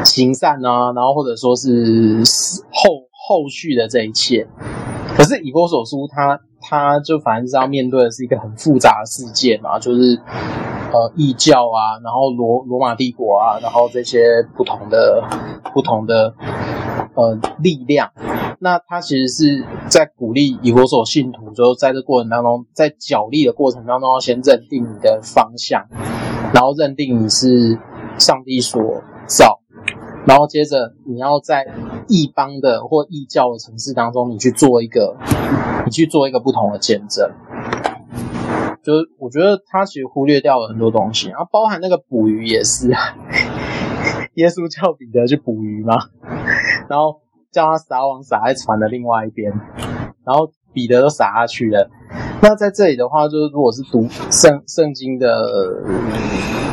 [0.06, 2.22] 行善啊，然后或者说是
[2.72, 4.48] 后后续的这一切。
[5.18, 10.22] 可是以波所书，他他就反正是要面对的是一个很复杂的世界嘛，就是
[10.94, 14.20] 呃异教啊，然后罗罗马帝国啊，然后这些
[14.56, 15.24] 不同的
[15.74, 16.36] 不同的
[17.16, 18.12] 呃力量。
[18.62, 25.88] 那他其实是在鼓励以弗所信徒，就在这过程当中，在角力的过程当中，要先认定你的方向，
[26.54, 27.80] 然后认定你是
[28.18, 29.62] 上帝所造，
[30.28, 31.74] 然后接着你要在
[32.10, 35.16] 异邦的或异教的城市当中，你去做一个，
[35.86, 37.32] 你去做一个不同的见证。
[38.84, 42.90] 就是我觉得他其实忽略掉了很多东西，然后包含那个捕鱼也是，
[44.34, 45.96] 耶稣叫彼得去捕鱼嘛，
[46.90, 47.22] 然后。
[47.52, 49.52] 叫他撒网撒在船的另外一边，
[50.24, 51.90] 然后彼得都撒下去了。
[52.42, 55.28] 那在这里的话，就是如果是读圣圣经的，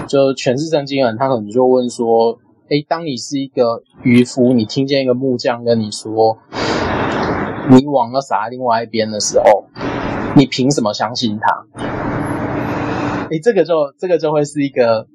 [0.06, 6.38] 就诠释圣经的人，他可能就问说：诶，当你是一个渔夫，你听见一个木匠跟你说，
[7.70, 9.64] 你网要撒在另外一边的时候，
[10.36, 11.66] 你凭什么相信他？
[13.30, 15.08] 诶，这个就这个就会是一个，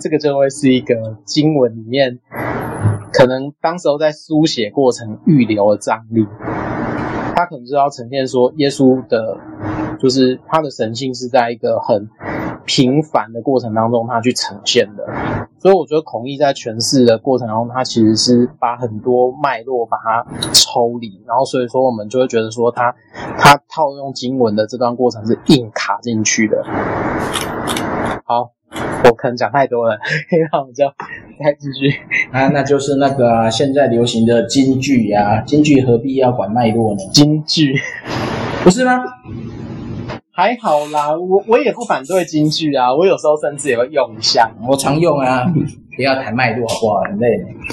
[0.00, 2.20] 这个就会是一个经文里面。
[3.16, 6.26] 可能当时候在书写过程预留了张力，
[7.36, 9.38] 他可能就要呈现说耶稣的，
[10.00, 12.10] 就是他的神性是在一个很
[12.64, 15.06] 平凡的过程当中，他去呈现的。
[15.58, 22.94] 所以我觉得孔毅在诠释的过程当中，他其实是把很多脉络把它抽离，然后所以说我们就会觉得说他
[23.38, 26.64] 他套用经文的这段过程是硬卡进去的。
[28.24, 28.50] 好，
[29.08, 29.98] 我可能讲太多了，
[30.52, 30.84] 那我们就
[31.42, 31.88] 再继续。
[32.32, 37.00] 啊，那就是那个现在流行的京剧呀，京剧何必要管脉络呢？
[37.12, 37.74] 京剧
[38.64, 39.02] 不是吗？
[40.32, 45.44] 还好啦，我我也不反对京剧啊，我有时候甚至也会用一下，我常用啊。
[45.96, 47.02] 不要谈脉络好不好？
[47.08, 47.28] 很累。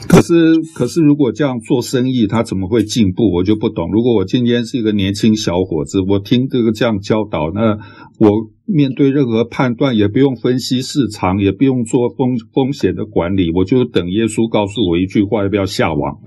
[0.07, 3.33] 可是，可是如果这样做生意，他怎么会进步？
[3.33, 3.89] 我就不懂。
[3.91, 7.79] 如果我今天是一个年轻小伙子，我听这个这样教导，那
[8.19, 8.29] 我
[8.73, 16.19] 面对任何判断也不用分析市场，也不用做风风险的管理，我就等耶稣告诉我一句话，要不要下网？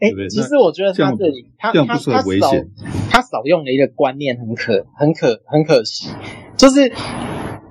[0.00, 2.68] 哎、欸，其实我觉得他这里他这样不是很危险？
[3.10, 6.08] 他少用了一个观念，很可很可很可惜，
[6.56, 6.92] 就是。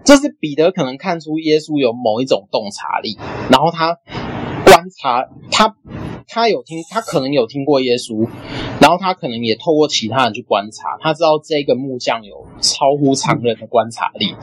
[0.07, 3.17] 就是彼得可能看出耶稣有某一种洞察力，
[3.51, 3.97] 然后他
[4.63, 5.75] 观察他，
[6.27, 8.27] 他有听，他可能有听过耶稣，
[8.81, 14.35] 然后他可能也透过其他人去观察，他知道这个木匠有超乎常人的观察力。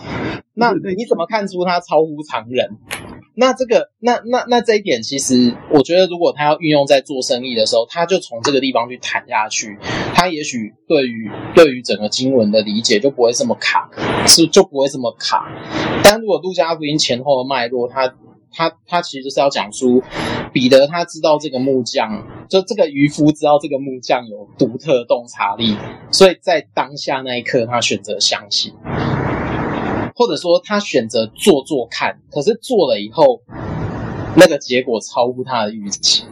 [0.54, 2.78] 那你怎么看出他超乎常人？
[3.36, 9.76] 那这个，那那那这一点，其实我觉得，如果他要运用在做生意的时候，他就从这个地方去谈下去，
[10.14, 13.90] 他也许对于对于整个经文的理解就不会这么卡，
[14.26, 15.50] 是就不会这么卡。
[16.04, 18.14] 但如果路加福音前后的脉络，他
[18.54, 20.02] 他他其实就是要讲出
[20.52, 25.76] 彼得他知道这个木匠，就这个渔夫知道这个木匠有独特洞察力，
[26.10, 28.72] 所以在当下那一刻，他选择相信。
[30.16, 33.42] 或者说他选择做做看，可是做了以后，
[34.36, 36.24] 那个结果超乎他的预期。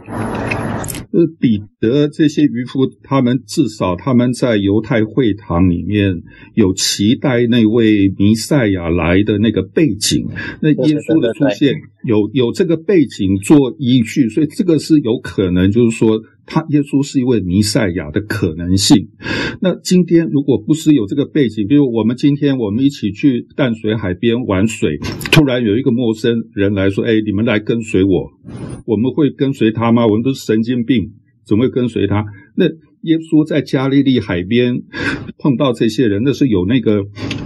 [1.12, 6.22] 呃，彼得这些渔夫，他们至少他们在犹太会堂里面
[6.54, 10.26] 有期待那位弥赛亚来的那个背景，
[10.60, 16.20] 那耶稣的出现有有这个背景做依据，所以这个是有可能，就是说。
[16.46, 19.08] 他耶稣是一位弥赛亚的可能性。
[19.60, 24.98] 那今天如果不是有这个背景，比如我们今天我们一起去淡水海边玩水，
[25.30, 28.30] 突然有一个陌生人来说：“哎，你们来跟随我。”
[28.84, 30.06] 我们会跟随他吗？
[30.06, 31.12] 我们都是神经病，
[31.46, 32.24] 怎么会跟随他？
[32.56, 32.66] 那
[33.02, 34.82] 耶稣在加利利海边
[35.38, 37.04] 碰到这些人，那是有那个。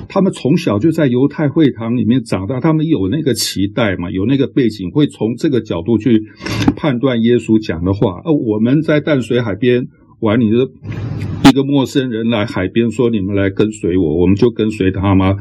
[0.08, 6.22] 他们从小就在犹太会堂里面长大，他们有那个期待嘛，有那个背景，会从这个角度去
[6.76, 8.22] 判断耶稣讲的话。
[8.24, 9.88] 呃，我们在淡水海边
[10.20, 10.58] 玩，你的
[11.50, 15.36] 一个陌生人来海边说：“你们来跟随我。”我们就跟随他吗？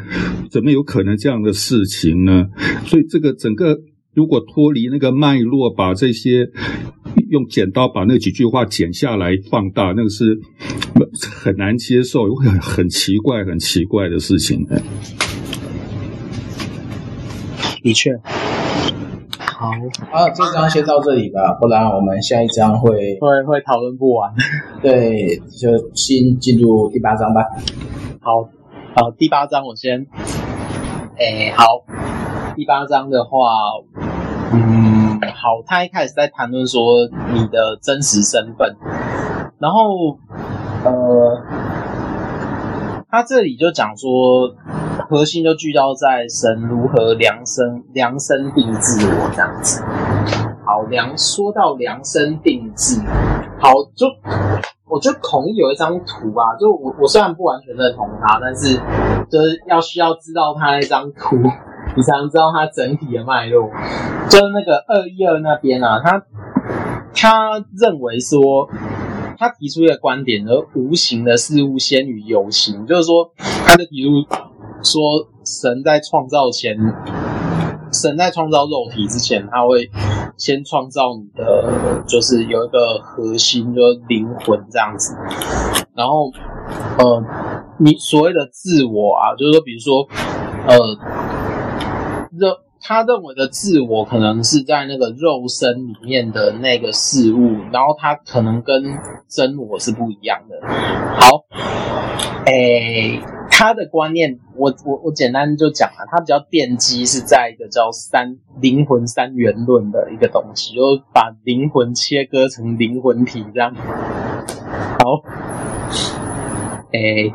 [0.49, 2.47] 怎么有可能这样的事情呢？
[2.85, 3.77] 所以这个整个。
[4.15, 6.49] 如果脱离那个脉络，把这些
[7.29, 10.39] 用剪刀把那几句话剪下来放大，那个是
[11.41, 14.65] 很难接受，会很很奇怪、很奇怪的事情。
[17.81, 18.11] 的确，
[19.37, 19.69] 好，
[20.11, 24.33] 啊，这张先到这里吧，不然我们下一章会会会讨论不完。
[24.81, 27.41] 对，就先进入第八章吧。
[28.21, 28.49] 好，
[28.95, 30.07] 好，第八章我先，
[31.17, 31.85] 哎，好。
[32.55, 33.49] 第八章的话，
[34.53, 36.81] 嗯，好，他一开始在谈论说
[37.33, 38.75] 你的真实身份，
[39.59, 40.17] 然后，
[40.83, 41.41] 呃，
[43.09, 44.53] 他这里就讲说，
[45.09, 49.83] 核心就聚焦在神如何量身量身定制我这样子。
[50.65, 53.01] 好，量说到量身定制，
[53.59, 54.07] 好，就
[54.87, 58.75] 我觉得孔毅有一张图啊，就我我虽然不完全认同他，但是
[59.29, 61.35] 就是要需要知道他那张图。
[61.95, 63.69] 你才能知道它整体的脉络，
[64.29, 66.21] 就是那个二一二那边啊，他
[67.13, 68.67] 他认为说，
[69.37, 74.09] 他提出一个观点，而无形的事物先于有形，就是说，他就提出
[74.83, 76.77] 说，神在创造前，
[77.93, 79.89] 神在创造肉体之前，他会
[80.35, 85.15] 先创造你的，就是有一个核心，就是灵魂这样子，
[85.95, 86.29] 然后，
[86.97, 87.23] 呃，
[87.79, 90.05] 你所谓的自我啊，就是说，比如说，
[90.67, 91.34] 呃。
[92.37, 92.53] 认
[92.87, 98.83] 他认为的自我可能是在那个肉身里面的那个事物，然后他可能跟
[99.27, 100.67] 真我是不一样的。
[100.67, 101.45] 好，
[102.45, 103.19] 诶，
[103.49, 113.73] 他的观念，我我我简单就讲了，他比较奠基是在一个叫三灵魂三元论的一个东西，就是把灵魂切割成灵魂体这样。
[114.99, 115.23] 好，
[116.91, 117.33] 诶。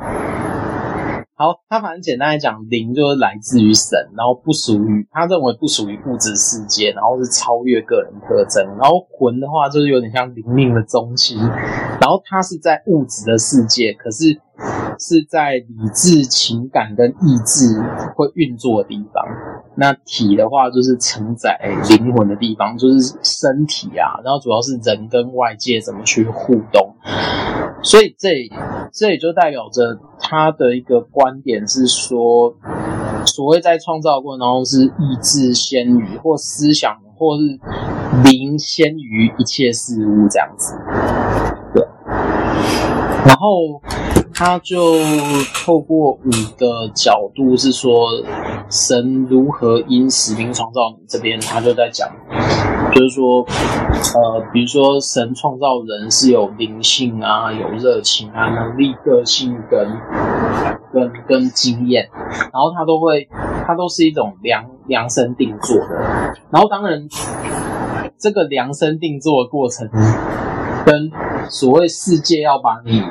[1.40, 8.62] 好，他反正简单来讲，灵就是来自于神，然后不属于他认为不属于物质世界，然后是超越个人特征。
[8.76, 14.38] 然后魂的话，就是有点像灵命的中心，然后它是在物质的世界，可是
[14.98, 17.82] 是在理智、情感跟意志
[18.14, 19.24] 会运作的地方。
[19.76, 21.58] 那体的话，就是承载
[21.88, 24.20] 灵魂的地方，就是身体啊。
[24.22, 26.94] 然后主要是人跟外界怎么去互动。
[27.82, 28.50] 所以这
[28.92, 32.54] 这也就代表着他的一个观点是说，
[33.24, 37.58] 所谓在创造过程当中是意志先于或思想，或是
[38.30, 40.76] 灵先于一切事物这样子。
[41.72, 41.86] 对。
[43.26, 43.80] 然后
[44.34, 44.94] 他就
[45.64, 48.08] 透过五个角度是说，
[48.70, 52.08] 神如何因使命创造你这边，他就在讲，
[52.94, 53.44] 就是说，
[54.14, 59.86] 呃，比如说神创造人是有灵性啊，有热情啊，能力、个性跟
[60.92, 62.08] 跟跟经验，
[62.52, 63.28] 然后他都会，
[63.66, 66.34] 他都是一种量量身定做的。
[66.50, 67.06] 然后当然，
[68.18, 69.88] 这个量身定做的过程。
[70.84, 71.10] 跟
[71.48, 73.02] 所谓世界要把你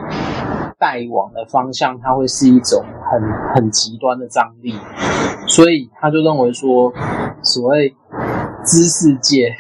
[0.78, 3.22] 带往的方向，它会是一种很
[3.56, 4.74] 很极端的张力，
[5.48, 6.94] 所以他就认为说，
[7.44, 7.96] 所谓
[8.66, 9.54] 知识界，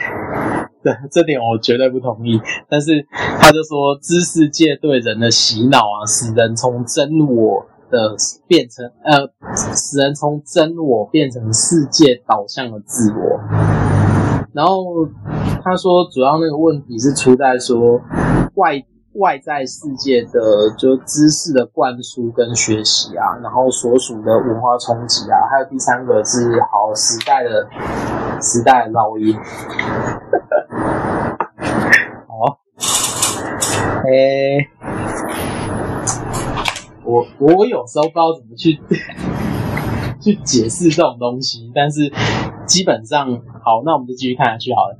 [0.83, 2.39] 对这点我绝对不同意。
[2.69, 3.05] 但是
[3.39, 8.15] 他就说，知识界对人的洗脑啊，使人从真我的
[8.47, 9.29] 变成呃，
[9.75, 13.39] 使人从真我变成世界导向的自我。
[14.53, 14.83] 然后
[15.63, 17.99] 他说，主要那个问题是出在说
[18.55, 18.81] 外
[19.13, 27.67] 外在世界的就知识的灌输跟学习啊，然后所属的文化冲击啊，还有第三个是好时代的
[28.41, 29.35] 时代烙印。
[32.27, 32.59] 好，
[34.05, 34.69] 诶，
[37.03, 38.79] 我我有时候不知道怎么去
[40.21, 42.11] 去解释这种东西，但是。
[42.69, 43.25] 基本上
[43.63, 44.95] 好，那我们就继续看下去好了。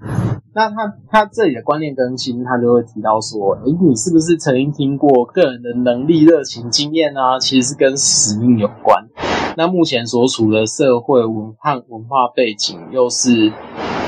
[0.60, 7.40] 那他他这里的观念更新，他就会提到说：诶，你是不是曾经听过个人的能力、热情、经验啊？
[7.40, 9.08] 其实是跟使命有关。
[9.56, 13.54] 那目前所处的社会文化文化背景又是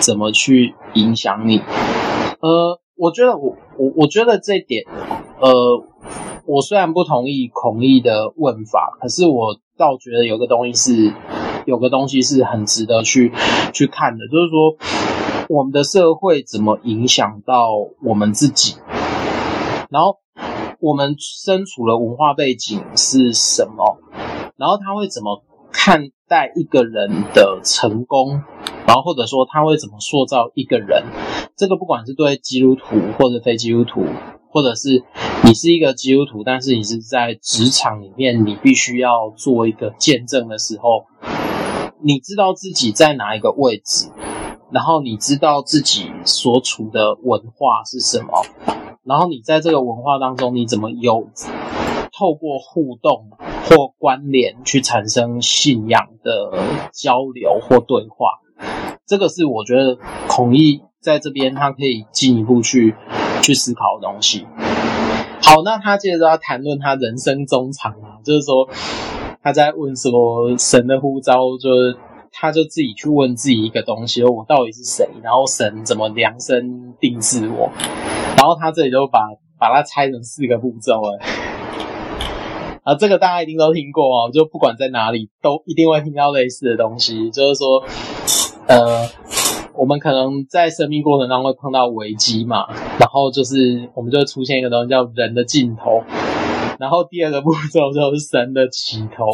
[0.01, 1.59] 怎么去影响你？
[2.41, 4.83] 呃，我觉得我我我觉得这一点，
[5.39, 5.49] 呃，
[6.45, 11.13] 我虽然不同意孔毅的问法，可是我倒觉得有个东西是。
[11.67, 13.31] 有个东西是很值得去
[13.71, 14.75] 去看的，就是说
[15.51, 17.71] 我们的社会怎么影响到
[18.01, 18.77] 我们自己，
[19.89, 20.19] 然后
[20.79, 23.97] 我们身处的文化背景是什么，
[24.55, 28.43] 然后他会怎么看待一个人的成功，
[28.87, 31.03] 然后或者说他会怎么塑造一个人，
[31.57, 34.05] 这个不管是对基督徒或者非基督徒，
[34.49, 35.03] 或者是
[35.43, 41.03] 你是一个基督徒，但是你是在职场里面，你必须要做一个见证的时候。
[42.03, 44.07] 你知道自己在哪一个位置，
[44.71, 48.31] 然后你知道自己所处的文化是什么，
[49.03, 51.27] 然后你在这个文化当中，你怎么有
[52.17, 53.29] 透过互动
[53.65, 56.63] 或关联去产生信仰的
[56.93, 58.39] 交流或对话，
[59.05, 59.97] 这个是我觉得
[60.27, 62.95] 孔毅在这边他可以进一步去
[63.41, 64.45] 去思考的东西。
[65.41, 68.69] 好，那他接着要谈论他人生中场啊，就是说。
[69.43, 71.97] 他在问说：“神的呼召，就是
[72.31, 75.07] 他就自己去问自己一个东西，我到底是谁？
[75.21, 77.69] 然后神怎么量身定制我？
[78.37, 79.19] 然后他这里就把
[79.59, 81.01] 把它拆成四个步骤。
[81.19, 81.25] 哎，
[82.83, 87.83] 啊，这个大家一定都听过哦，就不管在哪里都一定会听到类似的东西，就是说，
[88.67, 89.07] 呃，
[89.75, 92.67] 我们可能在生命过程当中会碰到危机嘛，
[92.99, 96.03] 然后就是我们就会出现一个东西叫人的尽头。”
[96.79, 99.25] 然后第二个步骤就是神的起头，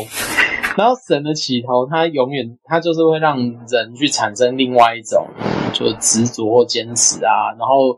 [0.77, 5.25] 然后神的起头，它永远它就是会让人去产生另外一种，
[5.73, 7.97] 就是执着或坚持啊，然后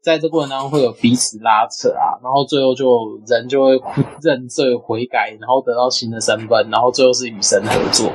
[0.00, 2.86] 在这过程当中会有彼此拉扯啊，然后最后就
[3.26, 3.80] 人就会
[4.22, 8.12] 认罪悔改，然后得到新的身份，然后最后是与神合作，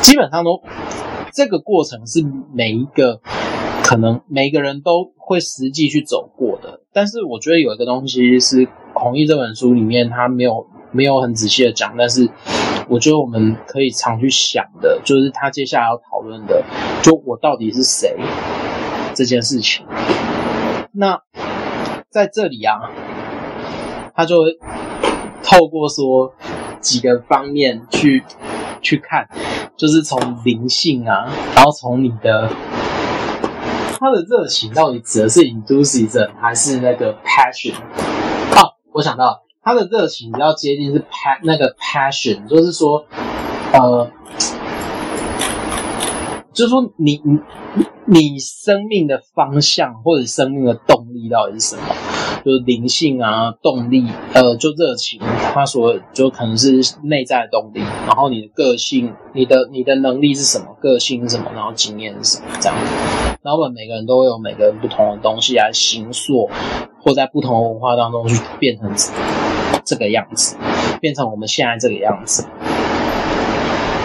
[0.00, 0.62] 基本上都
[1.34, 2.24] 这个过程是
[2.54, 3.20] 每一个
[3.84, 8.66] 可能每个人都会实际去走过的，但是我觉得有一个东西是。
[8.94, 12.28] 孔毅这本书里面，他没有没有很仔细的讲，但是
[12.88, 16.62] 我觉得我们可以常去想的，就是他接下来要讨论的，
[17.02, 18.16] 就我到底是谁
[19.14, 19.86] 这件事情。
[20.92, 21.20] 那
[22.10, 22.90] 在这里啊，
[24.14, 24.36] 他就
[25.42, 26.34] 透过说
[26.80, 28.22] 几个方面去
[28.82, 29.28] 去看，
[29.76, 32.50] 就是从灵性啊，然后从你的
[33.98, 37.74] 他的热情到底指的是 enthusiasm 还是那个 passion？
[38.54, 43.04] 啊我想到了他的热情比较接近是 pa 那个 passion，就是说，
[43.72, 44.10] 呃，
[46.52, 47.38] 就是说你你
[48.06, 51.82] 你生命的方向或者生命的动力到底是什么？
[52.44, 54.04] 就是灵性啊、动力，
[54.34, 55.20] 呃，就热情，
[55.54, 57.78] 他所就可能是内在的动力。
[58.04, 60.76] 然后你的个性、你的你的能力是什么？
[60.80, 61.52] 个性是什么？
[61.54, 62.48] 然后经验是什么？
[62.60, 62.76] 这样。
[63.42, 66.50] 然后我们每个人都会有每个人不同的东西来形塑，
[67.00, 68.92] 或在不同的文化当中去变成
[69.92, 70.56] 这个样子，
[71.02, 72.46] 变成我们现在这个样子。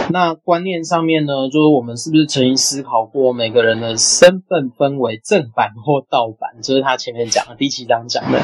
[0.09, 6.61] 那观念上面呢，就是我们是不是曾经思考过每个人的身份分为正版或盗版？
[6.61, 8.41] 就是他前面讲的第七章讲的。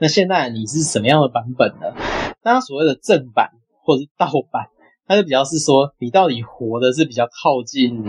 [0.00, 1.96] 那现在你是什么样的版本呢？
[2.44, 3.50] 那他所谓的正版
[3.82, 4.66] 或者是盗版，
[5.08, 8.04] 它就比较是说你到底活的是比较靠近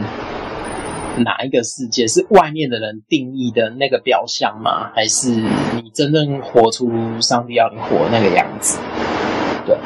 [1.23, 2.07] 哪一个世界？
[2.07, 4.91] 是外面的人定义的那个表象吗？
[4.93, 6.89] 还是你真正活出
[7.19, 8.79] 上帝要你活那个样子？
[9.65, 9.77] 对。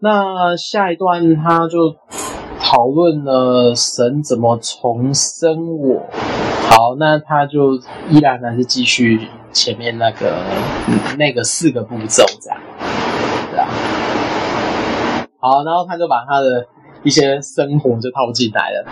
[0.00, 1.96] 那下一段他就。
[2.62, 6.08] 讨论了神怎么重生我，
[6.68, 7.74] 好，那他就
[8.10, 10.44] 依然还是继续前面那个、
[11.18, 12.60] 那个四个步骤这样，
[13.50, 13.66] 对啊，
[15.40, 16.64] 好，然后他就把他的
[17.02, 18.84] 一些生活就套进来了。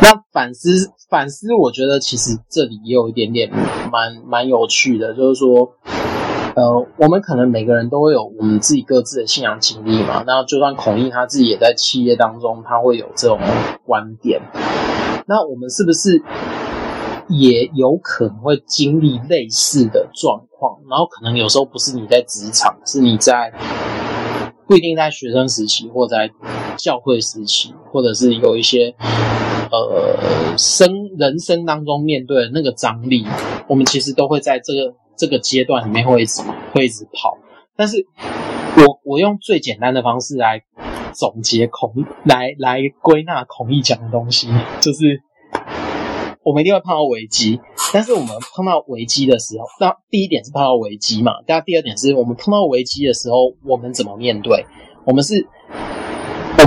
[0.00, 0.70] 那反思
[1.10, 3.50] 反思，我觉得其实这里也有一点点
[3.90, 5.74] 蛮蛮有趣的，就是说。
[6.56, 10.24] 呃，我们可能每个人都会有我们自己各自的信仰经历嘛。
[10.26, 13.38] 那就算孔毅他自己也在企业当中，他会有这种
[13.84, 14.40] 观点。
[15.28, 16.20] 那我们是不是
[17.28, 20.80] 也有可能会经历类似的状况？
[20.90, 23.52] 然后可能有时候不是你在职场，是你在
[24.66, 26.28] 不一定在学生时期，或在
[26.76, 28.92] 教会时期，或者是有一些
[29.70, 33.24] 呃生人生当中面对的那个张力，
[33.68, 34.94] 我们其实都会在这个。
[35.18, 36.42] 这个阶段里面会一直
[36.72, 37.36] 会一直跑，
[37.76, 38.06] 但是
[38.76, 40.62] 我我用最简单的方式来
[41.12, 41.92] 总结孔
[42.24, 44.46] 来来归纳孔毅讲的东西，
[44.80, 45.20] 就是
[46.44, 47.58] 我们一定会碰到危机，
[47.92, 54.66] 但是我们碰到危机的时候，那第一点是碰到危机嘛，那第二点是我们碰到危机的时候，我们怎么面对？
[55.04, 55.48] 我们是，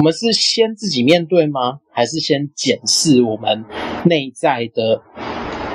[0.02, 1.78] 我们是先自己面对吗？
[1.92, 3.66] 还是先检视我们
[4.04, 5.04] 内在的？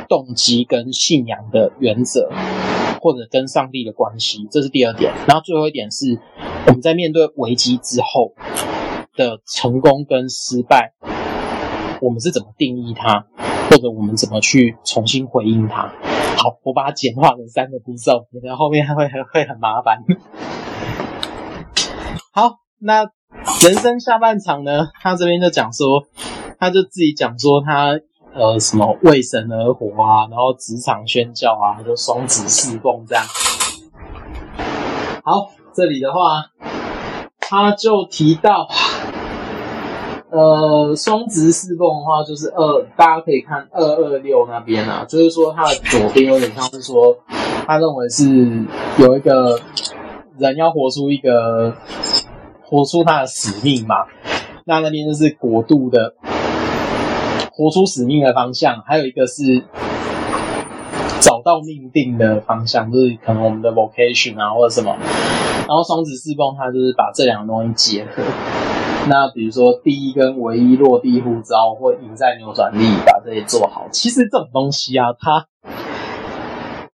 [0.09, 2.29] 动机跟信仰的原则，
[3.01, 5.13] 或者跟上帝的关系，这是第二点。
[5.29, 6.21] 然后最后一点是，
[6.67, 8.33] 我们在面对危机之后
[9.17, 10.93] 的成功跟失败，
[12.01, 13.27] 我们是怎么定义它，
[13.71, 15.93] 或者我们怎么去重新回应它？
[16.37, 20.03] 好，我把它简化成三个步骤，免得后面还会会很麻烦。
[22.33, 23.07] 好，那
[23.63, 24.89] 人生下半场呢？
[25.03, 26.05] 他这边就讲说，
[26.59, 27.99] 他就自己讲说他。
[28.39, 33.25] 呃，什么为神而活啊，然后职场宣教啊，就双职侍奉这样。
[35.25, 36.45] 好，这里的话，
[37.41, 38.69] 他就提到，
[40.29, 47.17] 呃，双职侍奉的话，就是二，大家可以看二二六那边啊，就是说他的左边有点像是说，
[47.67, 48.67] 他认为是
[48.99, 49.59] 有一个
[50.37, 51.75] 人要活出一个，
[52.67, 54.07] 活出他的使命嘛，
[54.65, 56.15] 那那边就是国度的。
[57.59, 59.65] 活出使命的方向，还有一个是
[61.21, 64.95] 找到命定的方向，就是可能我们的 vocation 啊，或者什么。
[65.67, 68.23] 然后双职侍奉，它就是把这两个东西结合。
[69.09, 73.89] 那比如说第一跟唯一落地护照，或赢在扭转力，把这些做好。
[73.91, 75.47] 其实这种东西啊，它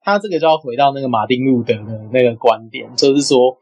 [0.03, 3.57] 它这个就要回到那个马丁路德的那个观点，就是说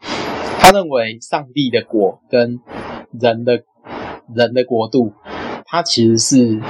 [0.58, 2.60] 他认为上帝的国跟
[3.18, 3.62] 人的
[4.34, 5.12] 人的国度，
[5.64, 6.60] 它其实是。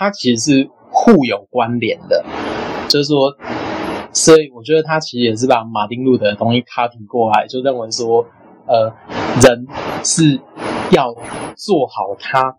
[0.00, 2.24] 它其实是互有关联的，
[2.88, 3.34] 就是说，
[4.12, 8.24] 所以我觉得他其实也是把马丁路德的东西 copy 过来，就认为说，
[8.66, 8.92] 呃，
[9.42, 9.66] 人
[10.04, 10.40] 是
[10.92, 11.12] 要
[11.56, 12.56] 做好他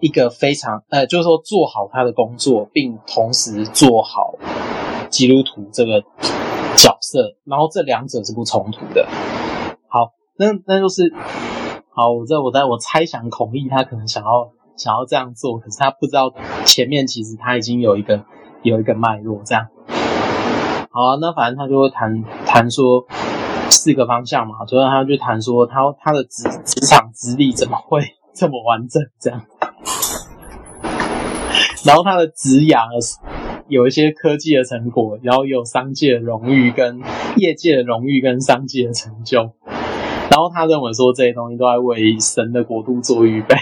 [0.00, 4.34] 一个非常，呃，就是说做好他的工作，并同时做好
[5.08, 6.00] 基督徒这个
[6.76, 9.06] 角色，然后这两者是不冲突的。
[9.88, 11.12] 好，那那就是，
[11.90, 14.52] 好，我在我在我猜想孔毅他可能想要。
[14.78, 16.32] 想要这样做，可是他不知道
[16.64, 18.24] 前面其实他已经有一个
[18.62, 19.66] 有一个脉络，这样。
[20.92, 23.04] 好啊，那反正他就会谈谈说
[23.68, 29.42] 四个方向嘛，所以他就谈说他他的职职场资历怎么会这么完整这样。
[31.84, 32.86] 然后他的职涯
[33.66, 37.02] 有一些科技的成果，然后有商界的荣誉跟
[37.36, 39.50] 业界的荣誉跟商界的成就。
[40.30, 43.56] 然后他认为说这些东西都在为神的国度做预备。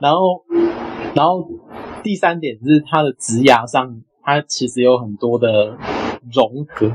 [0.00, 0.44] 然后，
[1.14, 1.48] 然后
[2.02, 5.78] 第三点是他的职涯上，他其实有很多的
[6.32, 6.90] 融合，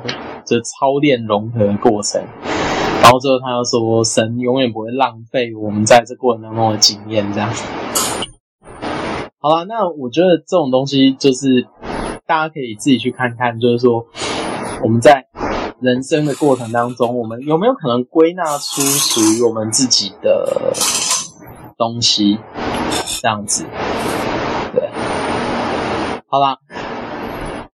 [0.45, 2.21] 就是操练融合的过程。
[3.01, 7.49] 然后最后他又说，神永远不会浪费我们在这过程当中的经验，这样。
[9.39, 11.67] 好了，那我觉得这种东西就是
[12.27, 14.05] 大家可以自己去看看，就是说
[14.83, 15.25] 我们在
[15.81, 20.73] 人生的过程当中，我们有没有可能归纳出属于我们自己的
[21.77, 22.37] 东西？
[23.21, 23.65] 这样子，
[24.73, 24.89] 对，
[26.27, 26.57] 好啦。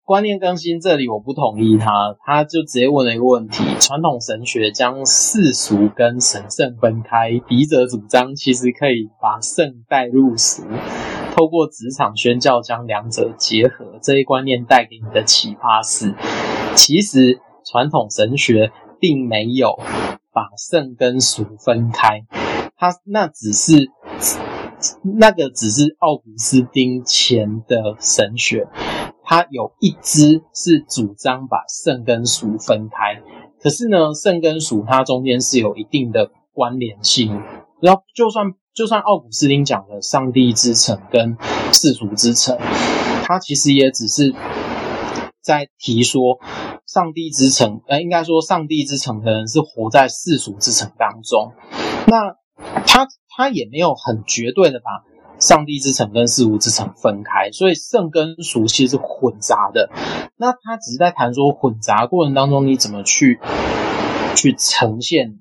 [0.04, 10.64] 观念更新，这里我不同意他，他就直接问了一个问题：传统神学将世俗跟神圣分开，笔者主张其实可以把圣带入俗，
[11.36, 14.00] 透过职场宣教将两者结合。
[14.02, 16.16] 这一观念带给你的启发是，
[16.74, 19.78] 其实传统神学并没有
[20.32, 22.26] 把圣跟俗分开，
[22.78, 23.92] 他那只是
[25.04, 28.68] 那个只是奥古斯丁前的神学。
[29.30, 33.22] 他有一支是主张把圣跟俗分开，
[33.62, 37.42] 可是呢，圣跟俗它中间是有一定的关联性。
[37.82, 41.36] 然后，就算就算奥古斯丁讲的上帝之城跟
[41.74, 42.58] 世俗之城，
[43.26, 44.34] 他其实也只是
[45.42, 46.40] 在提说
[46.88, 51.52] 上帝之城，呃，应该说上帝之城可能是活在世俗之城当中。
[52.08, 52.36] 那
[52.88, 55.04] 他他也没有很绝对的把。
[55.40, 59.88] 上帝之城跟世俗之城分开，所以圣跟俗其实是混杂的。
[60.36, 63.40] 那他只是在谈说混杂过程当中，你怎么去
[64.36, 65.38] 去呈现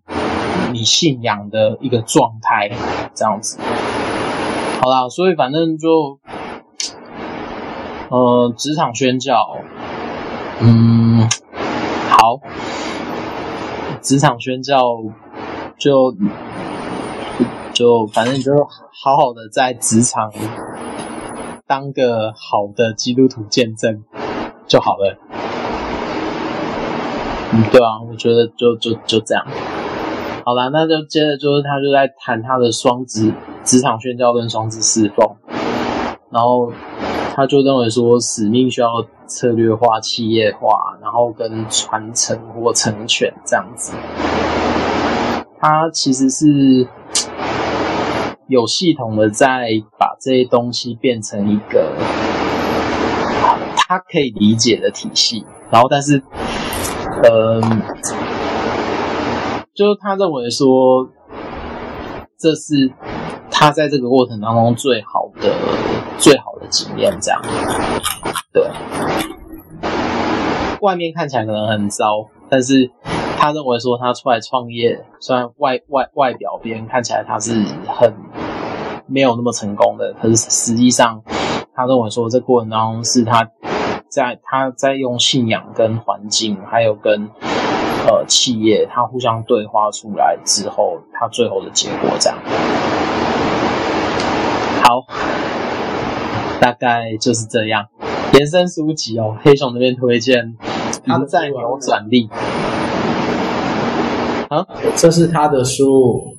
[0.71, 2.71] 你信仰的一个状态，
[3.15, 3.59] 这样子。
[4.83, 6.21] 好啦，所以反正就，
[8.11, 9.57] 呃，职场宣教，
[10.61, 11.27] 嗯，
[12.11, 12.39] 好，
[14.07, 14.87] 职场宣教
[15.77, 16.15] 就。
[17.75, 20.33] 就反正就好好的在职场
[21.67, 24.03] 当个好的基督徒见证
[24.67, 25.19] 就好了。
[27.53, 29.45] 嗯，对啊，我觉得就就就这样。
[30.43, 33.31] 好啦，那就接着就是他就在谈他的双职
[33.63, 35.37] 职场宣教跟双职侍奉，
[36.31, 36.73] 然后
[37.35, 43.93] 他就认为说使命需要策略化、企业化，然后跟传承或成全这样子。
[45.61, 46.89] 他其实是。
[48.49, 51.97] 有系统的在把这些东西变成一个
[53.77, 56.23] 他可以理解的体系，然后但是，
[57.25, 57.83] 嗯、
[59.75, 61.09] 就是他认为说，
[62.39, 62.93] 这是
[63.51, 65.53] 他在这个过程当中最好的、
[66.85, 67.41] 经验，这样，
[68.53, 68.69] 对。
[70.81, 72.91] 外面看起来可能很糟，但是。
[73.39, 77.53] 他认为说他出来创业，虽然外外外表边看起来他是
[77.87, 78.13] 很
[79.07, 81.23] 没有那么成功的，可是实际上
[81.75, 83.49] 他认为说这过程当中是他
[84.09, 87.29] 在他在用信仰跟环境，还有跟
[88.09, 92.39] 呃企业，他互相对话出来之后，他最后的结果这样。
[94.83, 95.05] 好，
[96.61, 97.87] 大概就是这样。
[98.33, 100.57] 延伸书籍哦，黑熊那边推荐
[101.19, 102.29] 《赢在扭转力》。
[104.49, 106.37] 啊，这是他的书，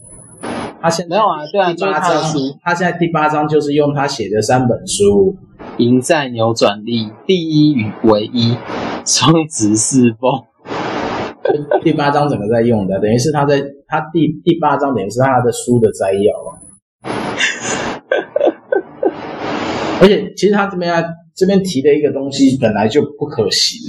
[0.82, 5.36] 他现在没有啊，对啊，就是他的书，他现在第八章就是用他写的三本书，
[5.78, 8.55] 《赢在扭转力》第一与唯一，
[9.05, 10.45] 双职侍奉，
[11.84, 16.49] 第八章整个在用的，等于是他在他第第八章等于是他的书的摘要啊，
[20.01, 21.03] 而且其实他这边啊
[21.35, 23.79] 这边提的一个东西本来就不可行。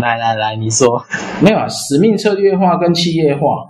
[0.00, 1.02] 来来来，你说
[1.42, 1.68] 没有啊？
[1.68, 3.66] 使命策略化跟企业化，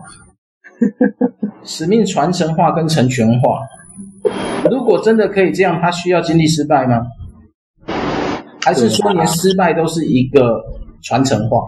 [1.64, 3.60] 使命传承化跟成全化。
[4.70, 7.06] 如果真的可以这样，他需要经历失败吗？
[8.62, 10.62] 还是说连失败都是一个
[11.02, 11.62] 传承化？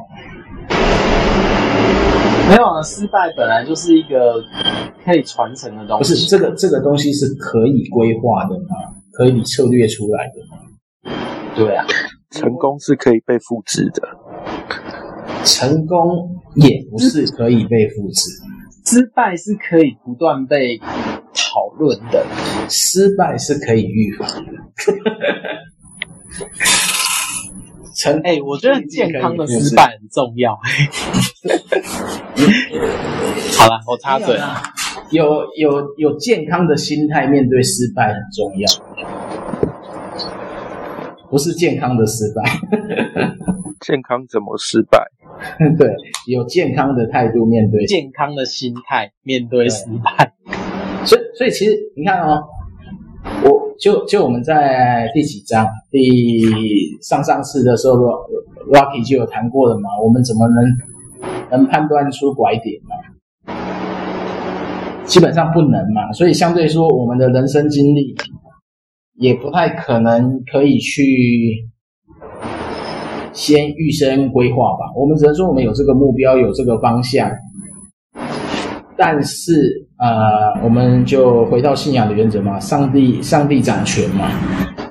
[2.49, 4.43] 没有啊，失败本来就是一个
[5.05, 6.13] 可以传承的东西。
[6.13, 8.95] 不是这个这个东西是可以规划的吗？
[9.23, 10.59] 可以策略出来的吗？
[11.55, 11.87] 对啊，
[12.31, 14.03] 成功是可以被复制的。
[15.45, 18.29] 成功也不是可以被复制，
[18.85, 22.27] 失败是可以不断被讨论的，
[22.69, 24.53] 失败是可以预防的。
[27.95, 30.59] 成 哎、欸，我觉得健康的失败很重要。
[33.57, 34.61] 好了，我插嘴了。
[35.11, 38.67] 有有有健康的心态面对失败很重要，
[41.33, 42.43] 不是健康的失败。
[43.81, 45.03] 健康怎么失败？
[45.79, 45.91] 对，
[46.27, 50.35] 有健康的态度面对，健康的心态面对失败。
[51.07, 52.45] 所以，所以其实你看哦，
[53.45, 57.97] 我就就我们在第几章，第上上次的时候
[58.71, 59.89] ，Rocky 就有谈过了嘛。
[60.05, 60.57] 我们怎么能
[61.51, 63.55] 能判断出拐点嘛？
[65.07, 66.13] 基本上不能嘛。
[66.13, 68.15] 所以相对说，我们的人生经历
[69.23, 71.71] 也不太可能可以去。
[73.33, 74.93] 先预先规划吧。
[74.95, 77.31] 我们只能说我们有这个目标，有这个方向。
[78.95, 84.29] 但是，呃，我们就回到信仰的原则嘛，上帝，上帝掌权嘛，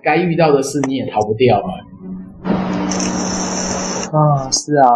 [0.02, 1.70] 该遇到的事你也逃不掉嘛。
[4.12, 4.90] 啊，是啊，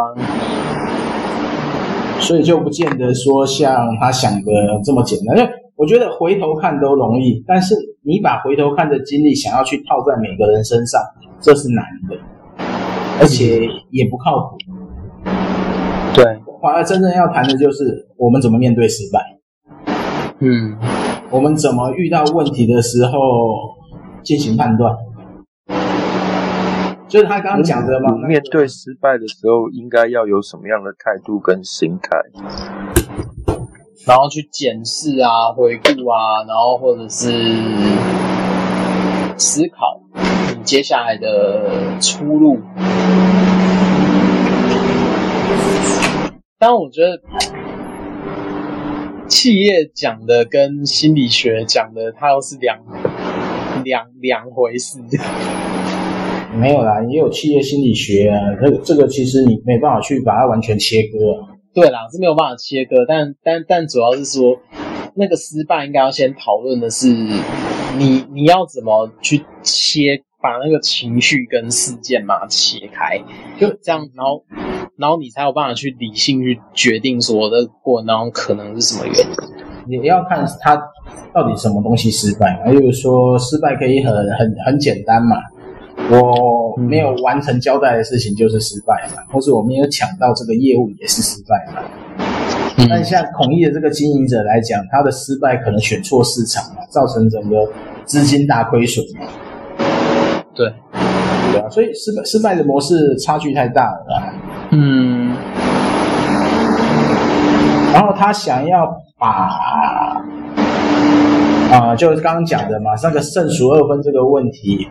[2.19, 4.51] 所以就不见得说像他想的
[4.83, 5.38] 这么简单。
[5.38, 7.75] 因为我觉得回头看都容易，但是
[8.06, 11.01] 你把回头看的经历想要去套在每个人身上，
[11.41, 12.16] 这是难的，
[13.20, 14.58] 而且也不靠谱。
[16.14, 16.39] 对。
[16.62, 19.20] 反而真正要谈的就是我们怎么面对失败。
[20.39, 20.78] 嗯，
[21.30, 23.12] 我们怎么遇到问题的时候
[24.24, 24.95] 进行判断？
[27.08, 32.10] 就是他刚刚讲的嘛，面对失败的时候应该要有什么样的态度跟心态？
[34.08, 37.30] 然后去检视啊、回顾啊，然后或者是
[39.38, 40.01] 思考
[40.57, 42.59] 你接下来的出路。
[46.57, 47.21] 但我觉得，
[49.27, 52.79] 企业讲的跟心理学讲的，它又是两
[53.83, 54.99] 两两回事。
[56.57, 61.49] 没有啦，也有企业心理学啊，这个这个其实你没办法去把它完全切割啊。
[61.73, 64.57] 对啦，是没有办法切割，但但但主要是说，
[65.15, 67.13] 那个失败应该要先讨论的是，
[67.98, 70.24] 你你要怎么去切。
[70.41, 73.18] 把那个情绪跟事件嘛切开，
[73.60, 74.43] 就这样，然后，
[74.96, 79.16] 然后你才有办法去理性去决定说这个过程当中可能是什么原
[79.88, 80.00] 因。
[80.00, 80.76] 你要看他
[81.34, 85.38] 到底什么东西失败嘛，就是说失败可以很很很简单嘛，
[86.12, 91.82] 我没有完成交代的事情就是失败嘛，或是我没有抢到这个业务也是失败嘛。
[92.89, 97.67] 但像孔毅的这个经营者来讲，他的失败可能选错市场嘛，造成整个
[98.05, 99.26] 资金大亏损嘛。
[100.53, 100.71] 对，
[101.51, 104.34] 对啊，所以失败失败的模式差距太大了啦。
[104.71, 105.36] 嗯，
[107.93, 108.86] 然后他想要
[109.17, 109.28] 把
[111.71, 114.88] 啊、呃，就是刚刚讲的嘛，那个胜赎二分这个问题，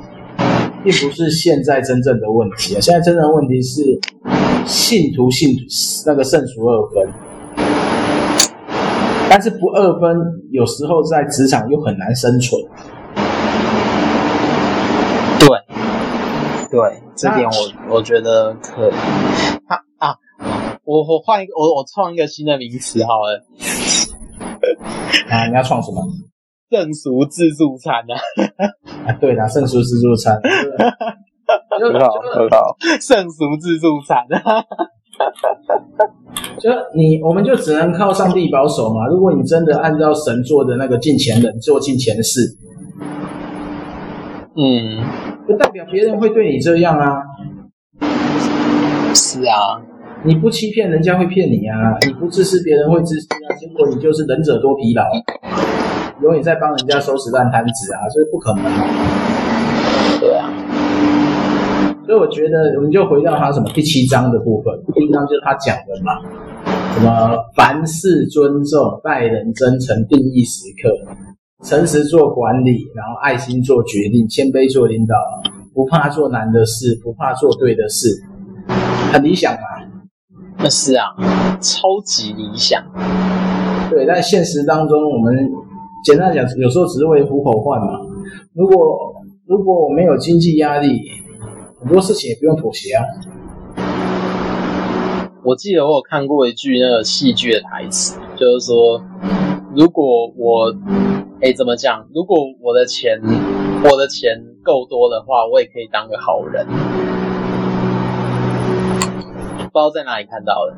[0.83, 2.81] 并不是现在真正的问题啊。
[2.81, 3.83] 现在真正的问题是
[4.67, 5.63] 信徒信徒
[6.07, 7.09] 那个胜赎二分，
[9.37, 10.17] 但是不二分，
[10.53, 12.63] 有时候在职场又很难生存。
[15.41, 15.49] 对，
[16.71, 18.93] 对这点我我觉得可以。
[19.67, 20.15] 他啊，
[20.85, 23.45] 我我换一个，我我创一个新的名词好了。
[25.29, 26.01] 啊，你要创什么？
[26.71, 28.15] 圣俗自助餐啊！
[29.05, 30.39] 啊，对啦，圣俗自助餐，
[31.81, 32.77] 很好很好。
[33.01, 34.25] 圣俗自助餐，
[36.59, 39.07] 就你，我们就只能靠上帝保守嘛。
[39.09, 42.41] 如果你真的按照神做的那个敬虔人做敬虔的事，
[44.57, 45.05] 嗯。
[45.47, 47.19] 不代表别人会对你这样啊！
[49.15, 49.77] 是啊，
[50.25, 55.05] 你不欺骗人家会骗你啊，你不自私别人会自私啊，结果你就是仁者多疲劳，
[56.23, 58.71] 永远在帮人家收拾烂摊子啊，这是不可能的。
[60.21, 60.49] 对啊，
[62.07, 66.21] 所以我觉得我们就回到他什么第七章的部分，第一章就是他讲的嘛，
[66.93, 70.91] 什么凡事尊重，待人真诚，定义时刻。
[71.65, 75.15] 诚实做管理，然后爱心做决定，谦卑做领导，
[75.73, 78.23] 不怕做难的事，不怕做对的事，
[79.11, 79.61] 很理想嘛？
[80.59, 81.07] 那是啊，
[81.59, 82.85] 超级理想。
[83.89, 85.35] 对，但现实当中，我们
[86.05, 87.99] 简单讲，有时候只是为糊口饭嘛。
[88.53, 88.77] 如果
[89.47, 91.01] 如果我没有经济压力，
[91.85, 93.05] 很多事情也不用妥协啊。
[95.43, 99.03] 我记得我有看过一句那个戏剧的台词，就是说，
[99.77, 100.75] 如果我。
[101.43, 102.07] 哎，怎么讲？
[102.15, 103.21] 如果我的钱，
[103.83, 106.67] 我的钱够多的话，我也可以当个好人。
[109.57, 110.73] 不知道在哪里看到的。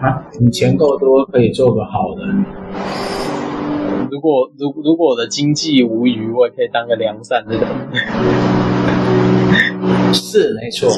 [0.00, 2.46] 啊，你钱够多，可以做个好人。
[4.10, 7.68] 如果如如果我的经济无余，我也可以当个良善的人。
[10.16, 10.88] 是没错。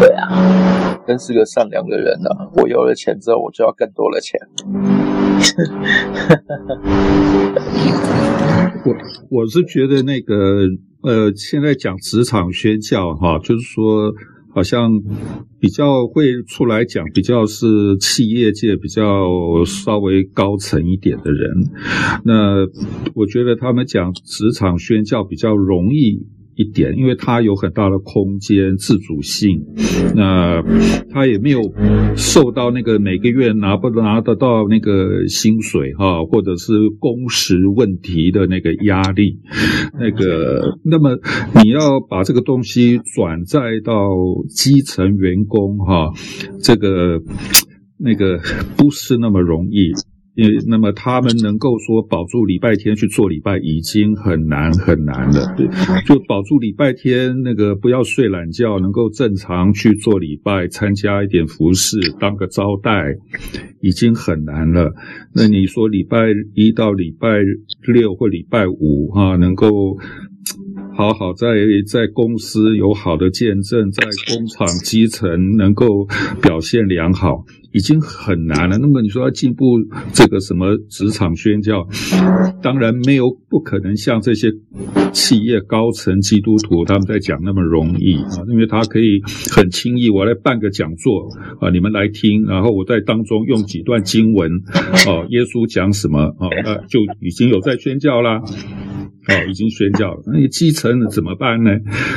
[0.00, 2.48] 对啊，真是个善良的人啊！
[2.54, 4.38] 我有了钱之后，我就要更多的钱。
[8.84, 8.94] 我
[9.30, 10.68] 我是觉得那个
[11.02, 14.12] 呃，现在讲职场宣教哈，就是说
[14.54, 15.02] 好像
[15.58, 19.02] 比较会出来讲，比较是企业界比较
[19.66, 21.50] 稍微高层一点的人。
[22.24, 22.66] 那
[23.14, 26.28] 我觉得他们讲职场宣教比较容易。
[26.58, 29.64] 一点，因为他有很大的空间自主性，
[30.16, 30.60] 那
[31.08, 31.60] 他也没有
[32.16, 39.38] 受到那个每个月拿不拿得到那个薪水哈，或者是工时问题的那个压力，
[40.00, 41.16] 那个，那么
[41.62, 43.94] 你要把这个东西转载到
[44.48, 46.10] 基层员工哈，
[46.60, 47.22] 这个
[47.96, 48.40] 那个
[48.76, 49.92] 不是那么容易。
[50.66, 55.66] 那么他们能够说保住礼拜天去做礼拜已经很难很难了，对，
[56.06, 63.16] 就保住礼拜天那个不要睡懒觉，能够正常去做礼拜，参加一点服饰，当个招待，
[63.80, 64.94] 已经很难了。
[65.34, 67.28] 那你说礼拜一到礼拜
[67.92, 69.98] 六或礼拜五哈，能够。
[70.96, 71.46] 好好在
[71.86, 74.02] 在公司有好的见证，在
[74.34, 76.08] 工厂基层能够
[76.42, 78.78] 表现良好，已经很难了。
[78.78, 79.78] 那么你说要进步
[80.12, 81.86] 这个什么职场宣教，
[82.62, 84.52] 当然没有不可能像这些
[85.12, 89.20] 企业高层基督徒他们在讲那么容易啊，因为他可以
[89.54, 91.28] 很轻易，我来办个讲座
[91.60, 94.50] 啊，你们来听，然后我在当中用几段经文
[95.06, 98.42] 哦，耶稣讲什么啊，那就已经有在宣教啦。
[99.28, 101.70] 哦，已经宣教了，那你基层怎么办呢？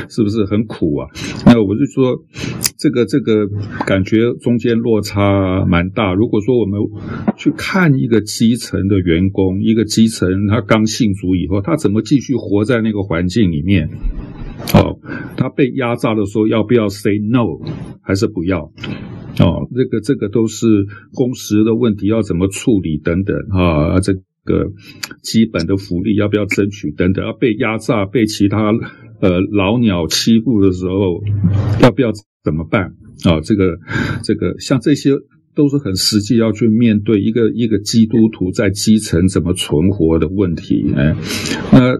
[0.08, 1.06] 是不是很苦啊？
[1.44, 2.16] 那我就说，
[2.82, 3.46] 这个这个
[3.86, 6.14] 感觉中间落差蛮大。
[6.14, 6.80] 如果说我们
[7.36, 13.88] 去看一个基层的员工，一个基层他刚信主以后，他怎么继续活在那个环境里面？
[14.74, 14.98] 哦，
[15.36, 17.60] 他被压榨的时候，要不要 say no，
[18.02, 18.64] 还是不要？
[19.38, 20.66] 哦，这个这个都是
[21.14, 24.00] 工时的问题，要怎么处理等等啊？
[24.00, 24.12] 这。
[24.44, 24.72] 个
[25.22, 28.72] 基本的福利要不要争取等等，要被压榨、被其他
[29.22, 31.22] 呃老鸟欺负的时候，
[31.80, 32.12] 要不要
[32.44, 32.94] 怎么办
[33.24, 33.40] 啊？
[33.40, 33.78] 这个
[34.22, 35.12] 这个像这些。
[35.54, 41.14] 都是很实际要去面对一个一个基督徒在基层怎么存活的问题，哎，
[41.72, 41.98] 那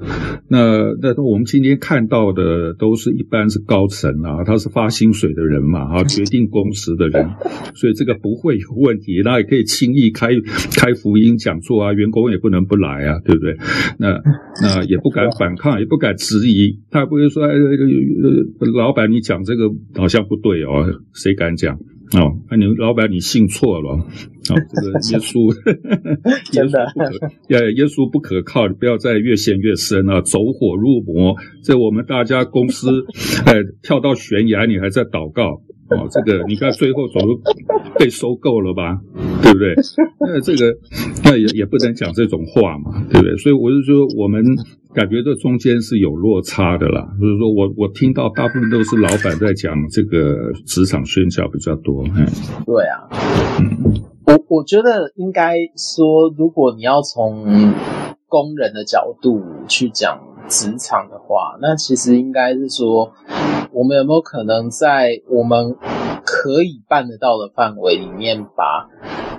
[0.48, 7.28] 那那我们今天看到的都是一般是高层啊，他是发薪水的人嘛，啊， 决定工时的人，
[7.74, 10.28] 所以这个不会有问题，那也可以轻易开
[10.76, 13.57] 开福音讲座啊，员工也不能不来啊，对不对？
[13.98, 14.18] 那
[14.62, 17.53] 那也不敢反抗， 也不敢质疑，他不会说，哎，
[18.74, 21.78] 老板你讲这个好像不对哦，谁敢讲？
[22.18, 24.04] 哦，那你老板你信错了，哦，
[24.68, 25.52] 这个 耶稣，
[26.52, 31.34] 耶稣不可，耶耶稣不可靠，你不要再越陷越深啊，走火入魔，
[31.64, 33.06] 在我们大家公司，
[33.46, 35.62] 哎，跳到悬崖你还在祷告。
[35.99, 37.28] 哦，这个你看最后总是
[37.99, 39.01] 被收购了吧，
[39.43, 39.74] 对不对？
[40.20, 40.76] 那这个
[41.24, 43.36] 那也也不能讲这种话嘛，对不对？
[43.36, 44.43] 所以我就说，我们
[44.95, 47.09] 感觉这中间是有落差的啦。
[47.20, 52.05] 就是说我我听到大部分都是老板在讲这个职场宣教比较多。
[52.05, 52.26] 嗯，
[52.64, 53.09] 对啊，
[53.61, 57.74] 嗯，我我觉得应该说，如果你要从
[58.28, 60.18] 工人的角度去讲
[60.49, 63.12] 职场的话，那其实应该是说。
[63.74, 65.74] 我们有没有可能在我们
[66.26, 68.86] 可以办得到的范围里面，把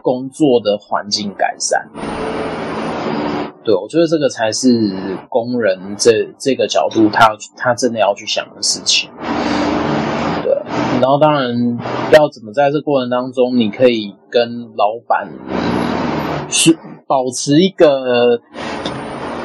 [0.01, 1.88] 工作的环境改善？
[3.64, 4.91] 对，我觉得这个才是
[5.30, 9.12] 工人这这个角度他，他他真的要去想的事情。
[10.43, 10.51] 对，
[10.99, 11.51] 然后当然
[12.12, 15.30] 要怎么在这过程当中，你可以跟老板
[16.49, 16.76] 是
[17.06, 18.41] 保持一个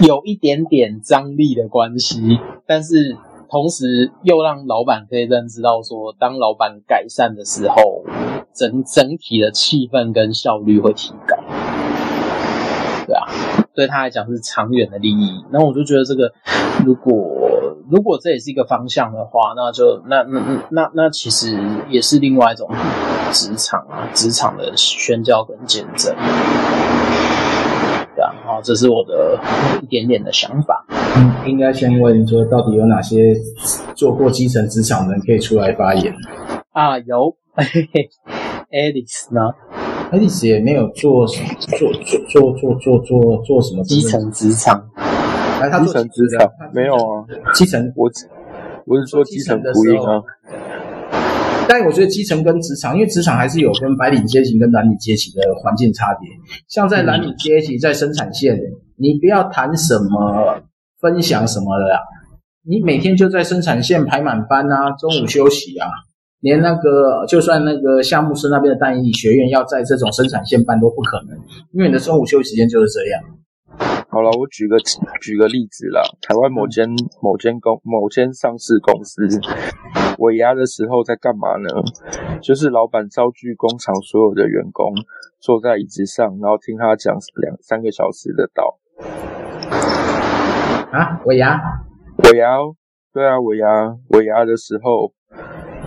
[0.01, 3.17] 有一点点张力的关系，但是。
[3.51, 8.05] 同时，又让老板可以认知到说，当老板改善的时候，
[8.53, 11.35] 整整体的气氛跟效率会提高。
[13.07, 13.25] 对啊，
[13.75, 15.43] 对他来讲是长远的利益。
[15.51, 16.31] 那我就觉得这个，
[16.85, 17.15] 如果
[17.91, 22.69] 如果这也是一个方向的话，那就那那那那其实也是另外一种
[23.33, 26.15] 职场啊，职场的宣教跟见证。
[28.63, 29.39] 这是我的
[29.83, 30.85] 一点点的想法。
[31.17, 33.35] 嗯，应该先问说，到底有哪些
[33.95, 36.15] 做过基层职场的人可以出来发言
[36.73, 36.99] 啊？
[36.99, 38.09] 有，嘿 嘿
[38.71, 39.41] ，Alice 呢
[40.13, 41.93] ？Alice 也没有做做
[42.27, 44.89] 做做做做做什么基层职场，
[45.61, 47.27] 哎，他基层职场没有啊？
[47.55, 48.11] 基层，我
[48.87, 50.23] 我是说基层福音啊。
[51.69, 56.29] 但我觉得基层跟职场，因为职场还是有跟白领阶级跟蓝领阶级的环境差别。
[56.67, 58.59] 像在蓝领阶级，在生产线，
[58.97, 60.63] 你不要谈什么。
[61.01, 62.01] 分享什么的啦？
[62.67, 65.87] 你每天就在生产线排满班啊，中午休息啊，
[66.41, 71.39] 连那个就算那个夏目师那边的但以理学院要在这种生产线办都不可能，
[71.73, 73.23] 因为你的中午休息时间就是这样。
[74.09, 74.77] 好了，我举个
[75.21, 76.89] 举个例子啦，台湾某间
[77.23, 79.23] 某间公某间上市公司
[80.19, 81.69] 尾牙的时候在干嘛呢？
[82.43, 84.93] 就是老板召聚工厂所有的员工
[85.41, 88.79] 坐在椅子上，然后听他讲两三个小时的道。
[90.91, 91.61] 啊，尾牙，
[92.25, 92.57] 尾牙，
[93.13, 93.97] 对啊，尾牙。
[94.11, 95.13] 尾牙的时候，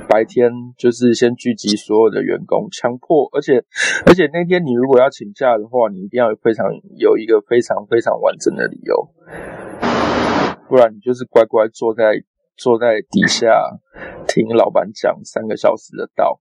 [0.07, 3.63] 白天就是先聚集所有的员工，强迫，而且
[4.05, 6.67] 而且那天你如果要请假的话，你一定要非常
[6.97, 9.09] 有一个非常非常完整的理由，
[10.69, 12.13] 不然你就是乖乖坐在
[12.57, 13.79] 坐在底下
[14.27, 16.39] 听老板讲三个小时的道。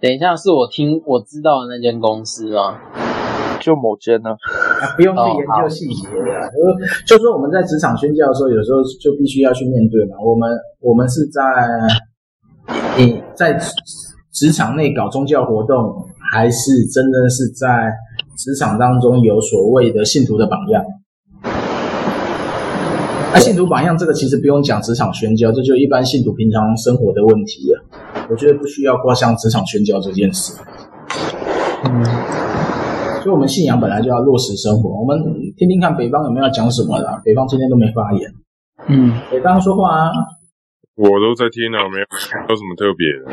[0.00, 2.78] 等一下，是我听我知道的那间公司吗？
[3.60, 4.30] 就某间呢？
[4.30, 6.50] 啊，不用去研究细节的，
[7.06, 10.16] 就就说我们在职场宣教的时候，有时候就必须要去面对嘛。
[10.22, 10.50] 我们
[10.80, 11.40] 我们是在
[12.98, 13.58] 你在
[14.32, 17.90] 职场内搞宗教活动，还是真的是在
[18.36, 20.84] 职场当中有所谓的信徒的榜样？
[23.34, 27.84] 那信徒榜样这个其实不用讲职场宣教，这就一般信徒平常生活的问题了。
[28.30, 30.56] 我觉得不需要挂上职场宣教这件事。
[31.82, 32.04] 嗯。
[33.24, 34.88] 所以我们信仰本来就要落实生活。
[35.00, 35.18] 我们
[35.56, 37.22] 听听看北方有没有讲什么的。
[37.24, 38.32] 北方今天都没发言。
[38.86, 40.12] 嗯，北方说话啊。
[40.94, 43.32] 我都在听啊，没有没有什么特别的。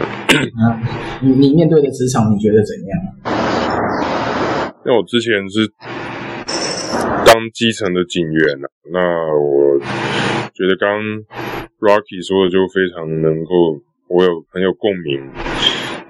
[0.65, 0.81] 啊，
[1.21, 2.97] 你你面对的职场你觉得怎样？
[4.83, 5.71] 因为我之前是
[7.25, 8.99] 当基层的警员啊，那
[9.35, 9.79] 我
[10.53, 10.99] 觉得刚
[11.79, 15.29] Rocky 说的就非常能够，我有很有共鸣。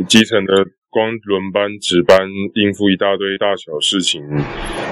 [0.07, 0.68] 基层的。
[0.93, 2.20] 光轮班值班
[2.53, 4.22] 应付一大堆大小事情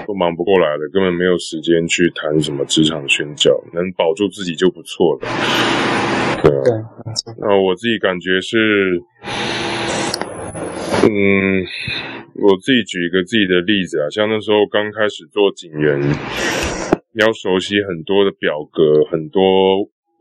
[0.08, 5.28] 都忙不过来了，根本没有时间去谈什么职场宣教，能保住自己就不错了。
[6.42, 6.88] 对啊，
[7.38, 9.04] 那我自己感觉是，
[11.04, 11.66] 嗯，
[12.36, 16.00] 我自己举一个自己的例子啊，像那时候刚开始做警员，
[17.14, 19.42] 要熟悉很多的表格，很多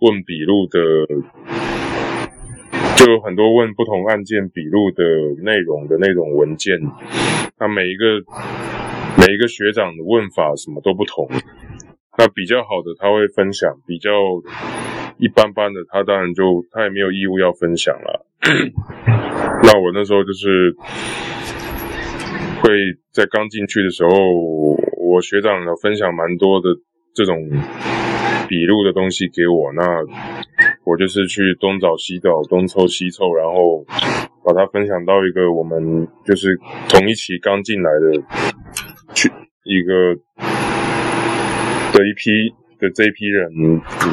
[0.01, 0.79] 问笔录的。
[2.97, 5.05] 就有很多问不同案件笔录的
[5.45, 6.81] 内容的那种文件，
[7.57, 8.05] 那每一个
[9.17, 11.29] 每一个学长的问法什么都不同，
[12.19, 14.11] 那比较好的他会分享，比较
[15.17, 18.27] 一般般的他当然就他也没有义务要分享了。
[19.63, 20.75] 那我那时候就是
[22.63, 22.71] 会
[23.13, 24.11] 在刚进去的时候，
[24.97, 26.69] 我学长呢分享蛮多的
[27.15, 27.37] 这种
[28.49, 29.85] 笔录的东西给我，那。
[30.85, 33.85] 我就是去东找西找，东凑西凑，然后
[34.43, 38.11] 把它分享到一个我们就是同一期刚进来的
[39.13, 39.31] 去
[39.65, 40.15] 一个
[41.93, 43.51] 的一批的这一批人，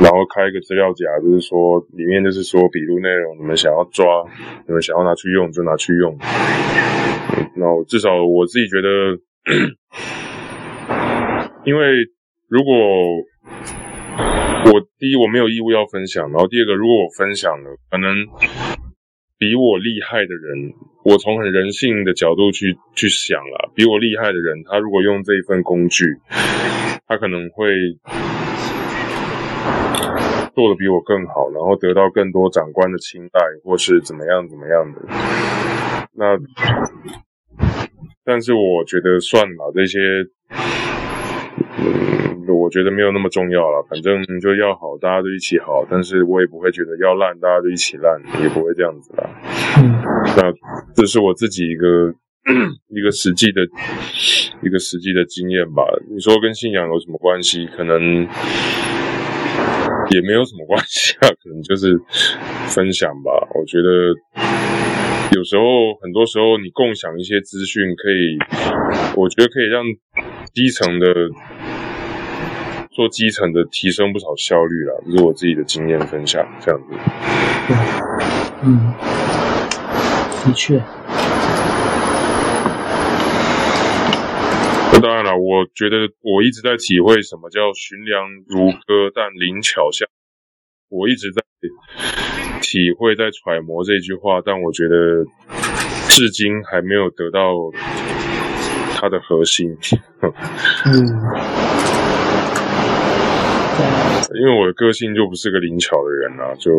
[0.01, 4.05] 然后开一个资料夹，就是说里面就是说笔录内容，你们想要抓，
[4.67, 6.17] 你们想要拿去用就拿去用。
[7.55, 9.17] 那至少我自己觉得，
[11.65, 12.07] 因为
[12.49, 12.73] 如果。
[14.65, 18.25] 我第一，我没有义务要分享，然后第二个，如果我分享了，可能
[19.37, 26.05] 比我厉害的人，我从很人性的角度去去想了，比我厉害的人，他如果用这一份工具，
[27.05, 27.69] 他可能会
[30.55, 35.01] 做的比我更好，然后得到更多长官的青睐，或是怎么样怎么样的。
[36.13, 36.39] 那，
[38.23, 39.99] 但是我觉得算了，这些。
[42.47, 45.85] 我觉得没有那么重要了，反正就要好，大家都一起好。
[45.89, 49.29] 但是我也不会觉得要烂，大家都一起烂，也不会这样子啦。
[49.77, 50.01] 嗯，
[50.35, 50.51] 那
[50.95, 52.13] 这是我自己一个
[52.89, 53.61] 一个实际的
[54.63, 55.83] 一个实际的经验吧。
[56.09, 57.67] 你说跟信仰有什么关系？
[57.67, 58.27] 可能
[60.09, 61.99] 也没有什么关系啊，可能就是
[62.67, 63.31] 分享吧。
[63.53, 64.13] 我觉得
[65.35, 68.37] 有时候，很多时候你共享一些资讯，可以，
[69.15, 69.83] 我觉得可以让
[70.53, 71.07] 基层的。
[72.95, 76.95] 做基层的提升不少效率啦，这是我自己的经验分享，这样子。
[78.63, 78.93] 嗯，
[80.45, 80.81] 的确。
[84.95, 90.07] 那当然了，我觉得我一直在体会什么叫寻良如歌，但灵巧像。
[90.87, 91.41] 我一直在
[92.61, 95.25] 体会，在揣摩这句话，但我觉得
[96.07, 97.51] 至今还没有得到
[98.95, 99.75] 它的核心。
[100.85, 100.95] 嗯。
[104.39, 106.71] 因为我的个性就不是个灵巧的人啊，就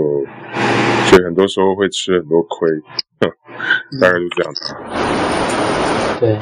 [1.10, 2.70] 所以很多时候会吃很多亏，
[4.00, 4.74] 大概就这样子。
[6.18, 6.38] 对。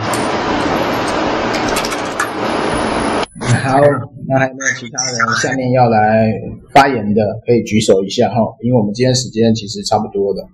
[3.40, 3.80] 好，
[4.28, 6.32] 那还有没有其他人 下面要来
[6.72, 10.46] 发言的，可以举手一下哈，因为我们今天时间其实差不多的，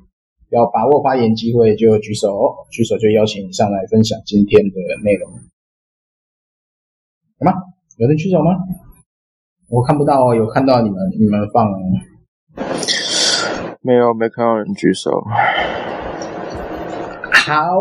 [0.50, 2.30] 要把握发言机会就举手，
[2.70, 5.30] 举手就邀请你上来分享今天的内容。
[7.40, 7.52] 有吗？
[7.98, 8.52] 有人举手吗？
[9.68, 11.70] 我看不到哦，有看到你们，你们放
[13.82, 14.14] 没有？
[14.14, 15.22] 没看到人举手。
[17.32, 17.72] 好，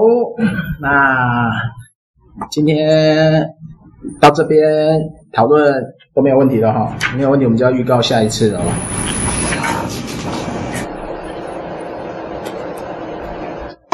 [0.82, 1.50] 那
[2.52, 3.56] 今天
[4.20, 5.00] 到这边
[5.34, 8.62] 讨论都没有问题了哈，没有问题，我们就要预告下一次了。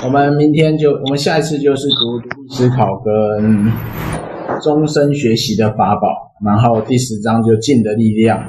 [0.04, 3.72] 我们明天就，我们下一次就是读独立思考跟
[4.62, 6.08] 终身学习的法宝，
[6.46, 8.44] 然后第十章就静的力量，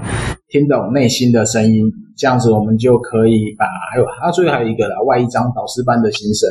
[0.50, 6.50] 听懂内心的声音，这样子我们就可以把还有啊，最后还有一个啦，外一章导师班的新生，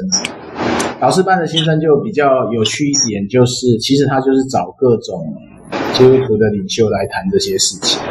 [1.00, 5.34] 导师班的新生就比较有趣一点，就是其实他就是找各种
[5.94, 8.02] 基督徒的领袖来谈这些事情，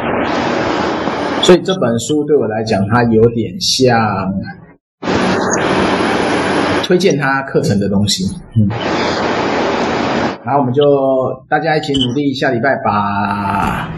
[1.41, 4.33] 所以这本书对我来讲，它有点像。
[6.83, 8.25] 推荐他课程的东西，
[8.55, 8.69] 嗯，
[10.45, 10.83] 然后我们就
[11.49, 13.89] 大家一起努力，下礼拜把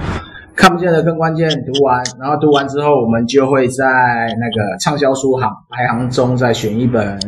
[0.55, 3.83] 看不见的更关键读完，然后读完之后，我们就会在
[4.39, 7.19] 那个畅销书行排行中再选一本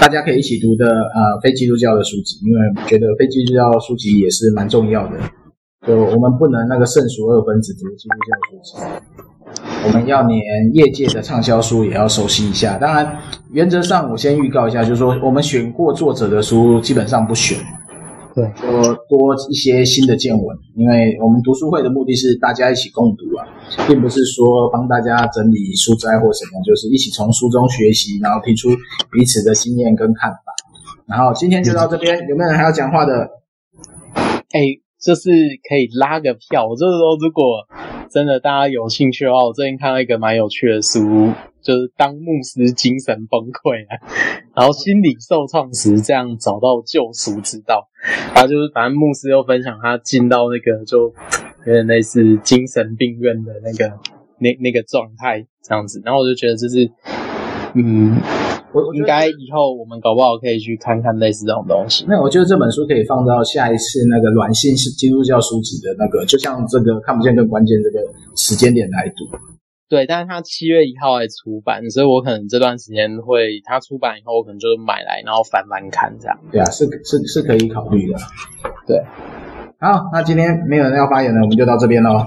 [0.00, 2.58] 大家可以一起读的呃非基督教的书籍，因为
[2.88, 5.18] 觉得非基督教书籍也是蛮重要的，
[5.86, 8.72] 就我们不能那个圣俗二分只读基督教书籍。
[9.84, 10.40] 我们要连
[10.74, 12.78] 业界的畅销书也要熟悉一下。
[12.78, 13.18] 当然，
[13.52, 17.58] 原则上我先预告一下，就是说我们选过作者的书基本上不选，
[18.34, 20.56] 对，多多一些新的见闻。
[20.76, 23.46] 因为我们读书会的目的是大家一起共读啊，
[23.88, 28.68] 并不是说帮大家整理书摘或什么，就是一起从书中学习，然后提出
[29.10, 30.38] 彼此的经验跟看法。
[31.06, 33.28] 然后今天就到这边，有没有人还要讲话的？
[34.52, 34.60] 哎，
[35.00, 35.30] 就是
[35.68, 36.68] 可以拉个票。
[36.68, 37.66] 我就是说，如果。
[38.12, 41.30] 真的，大家有兴趣的话，我最近看到一个蛮有趣的书，
[41.62, 44.00] 就是《当牧师精神崩溃了，
[44.52, 47.88] 然后心理受创时这样找到救赎之道。
[48.34, 51.14] 然后就是反正牧师又分享他进到那个就
[51.66, 53.96] 有点类似精神病院的那个
[54.40, 56.90] 那那个状态这样子，然后我就觉得这是
[57.74, 58.16] 嗯。
[58.72, 62.04] 我应该以后我们搞不好可以去看看类似这种东西。
[62.08, 68.04] 那我觉得这本书可以放到下一次那个软性是基督教书籍的那个，就像这个看不见更关键这个
[68.36, 69.24] 时间点来读。
[69.88, 76.38] 对，但是它七月一号来出版，所以我可能这段时间会，它出版以后我可能就买来，然后翻翻看这样。
[76.52, 78.16] 对啊，是是是可以考虑的。
[78.86, 79.02] 对，
[79.80, 82.18] 好，那今天没有人要发言了，我们就到这边喽。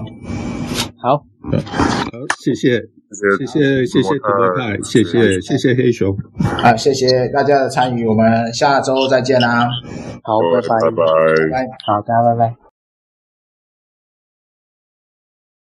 [0.98, 2.80] 好，好，谢谢。
[3.14, 6.16] 谢谢谢谢铁伯泰，谢谢谢谢黑熊，
[6.64, 9.68] 啊，谢谢大家的参与，我们下周再见啦，
[10.24, 12.63] 好，拜拜，拜拜，好，大家拜拜。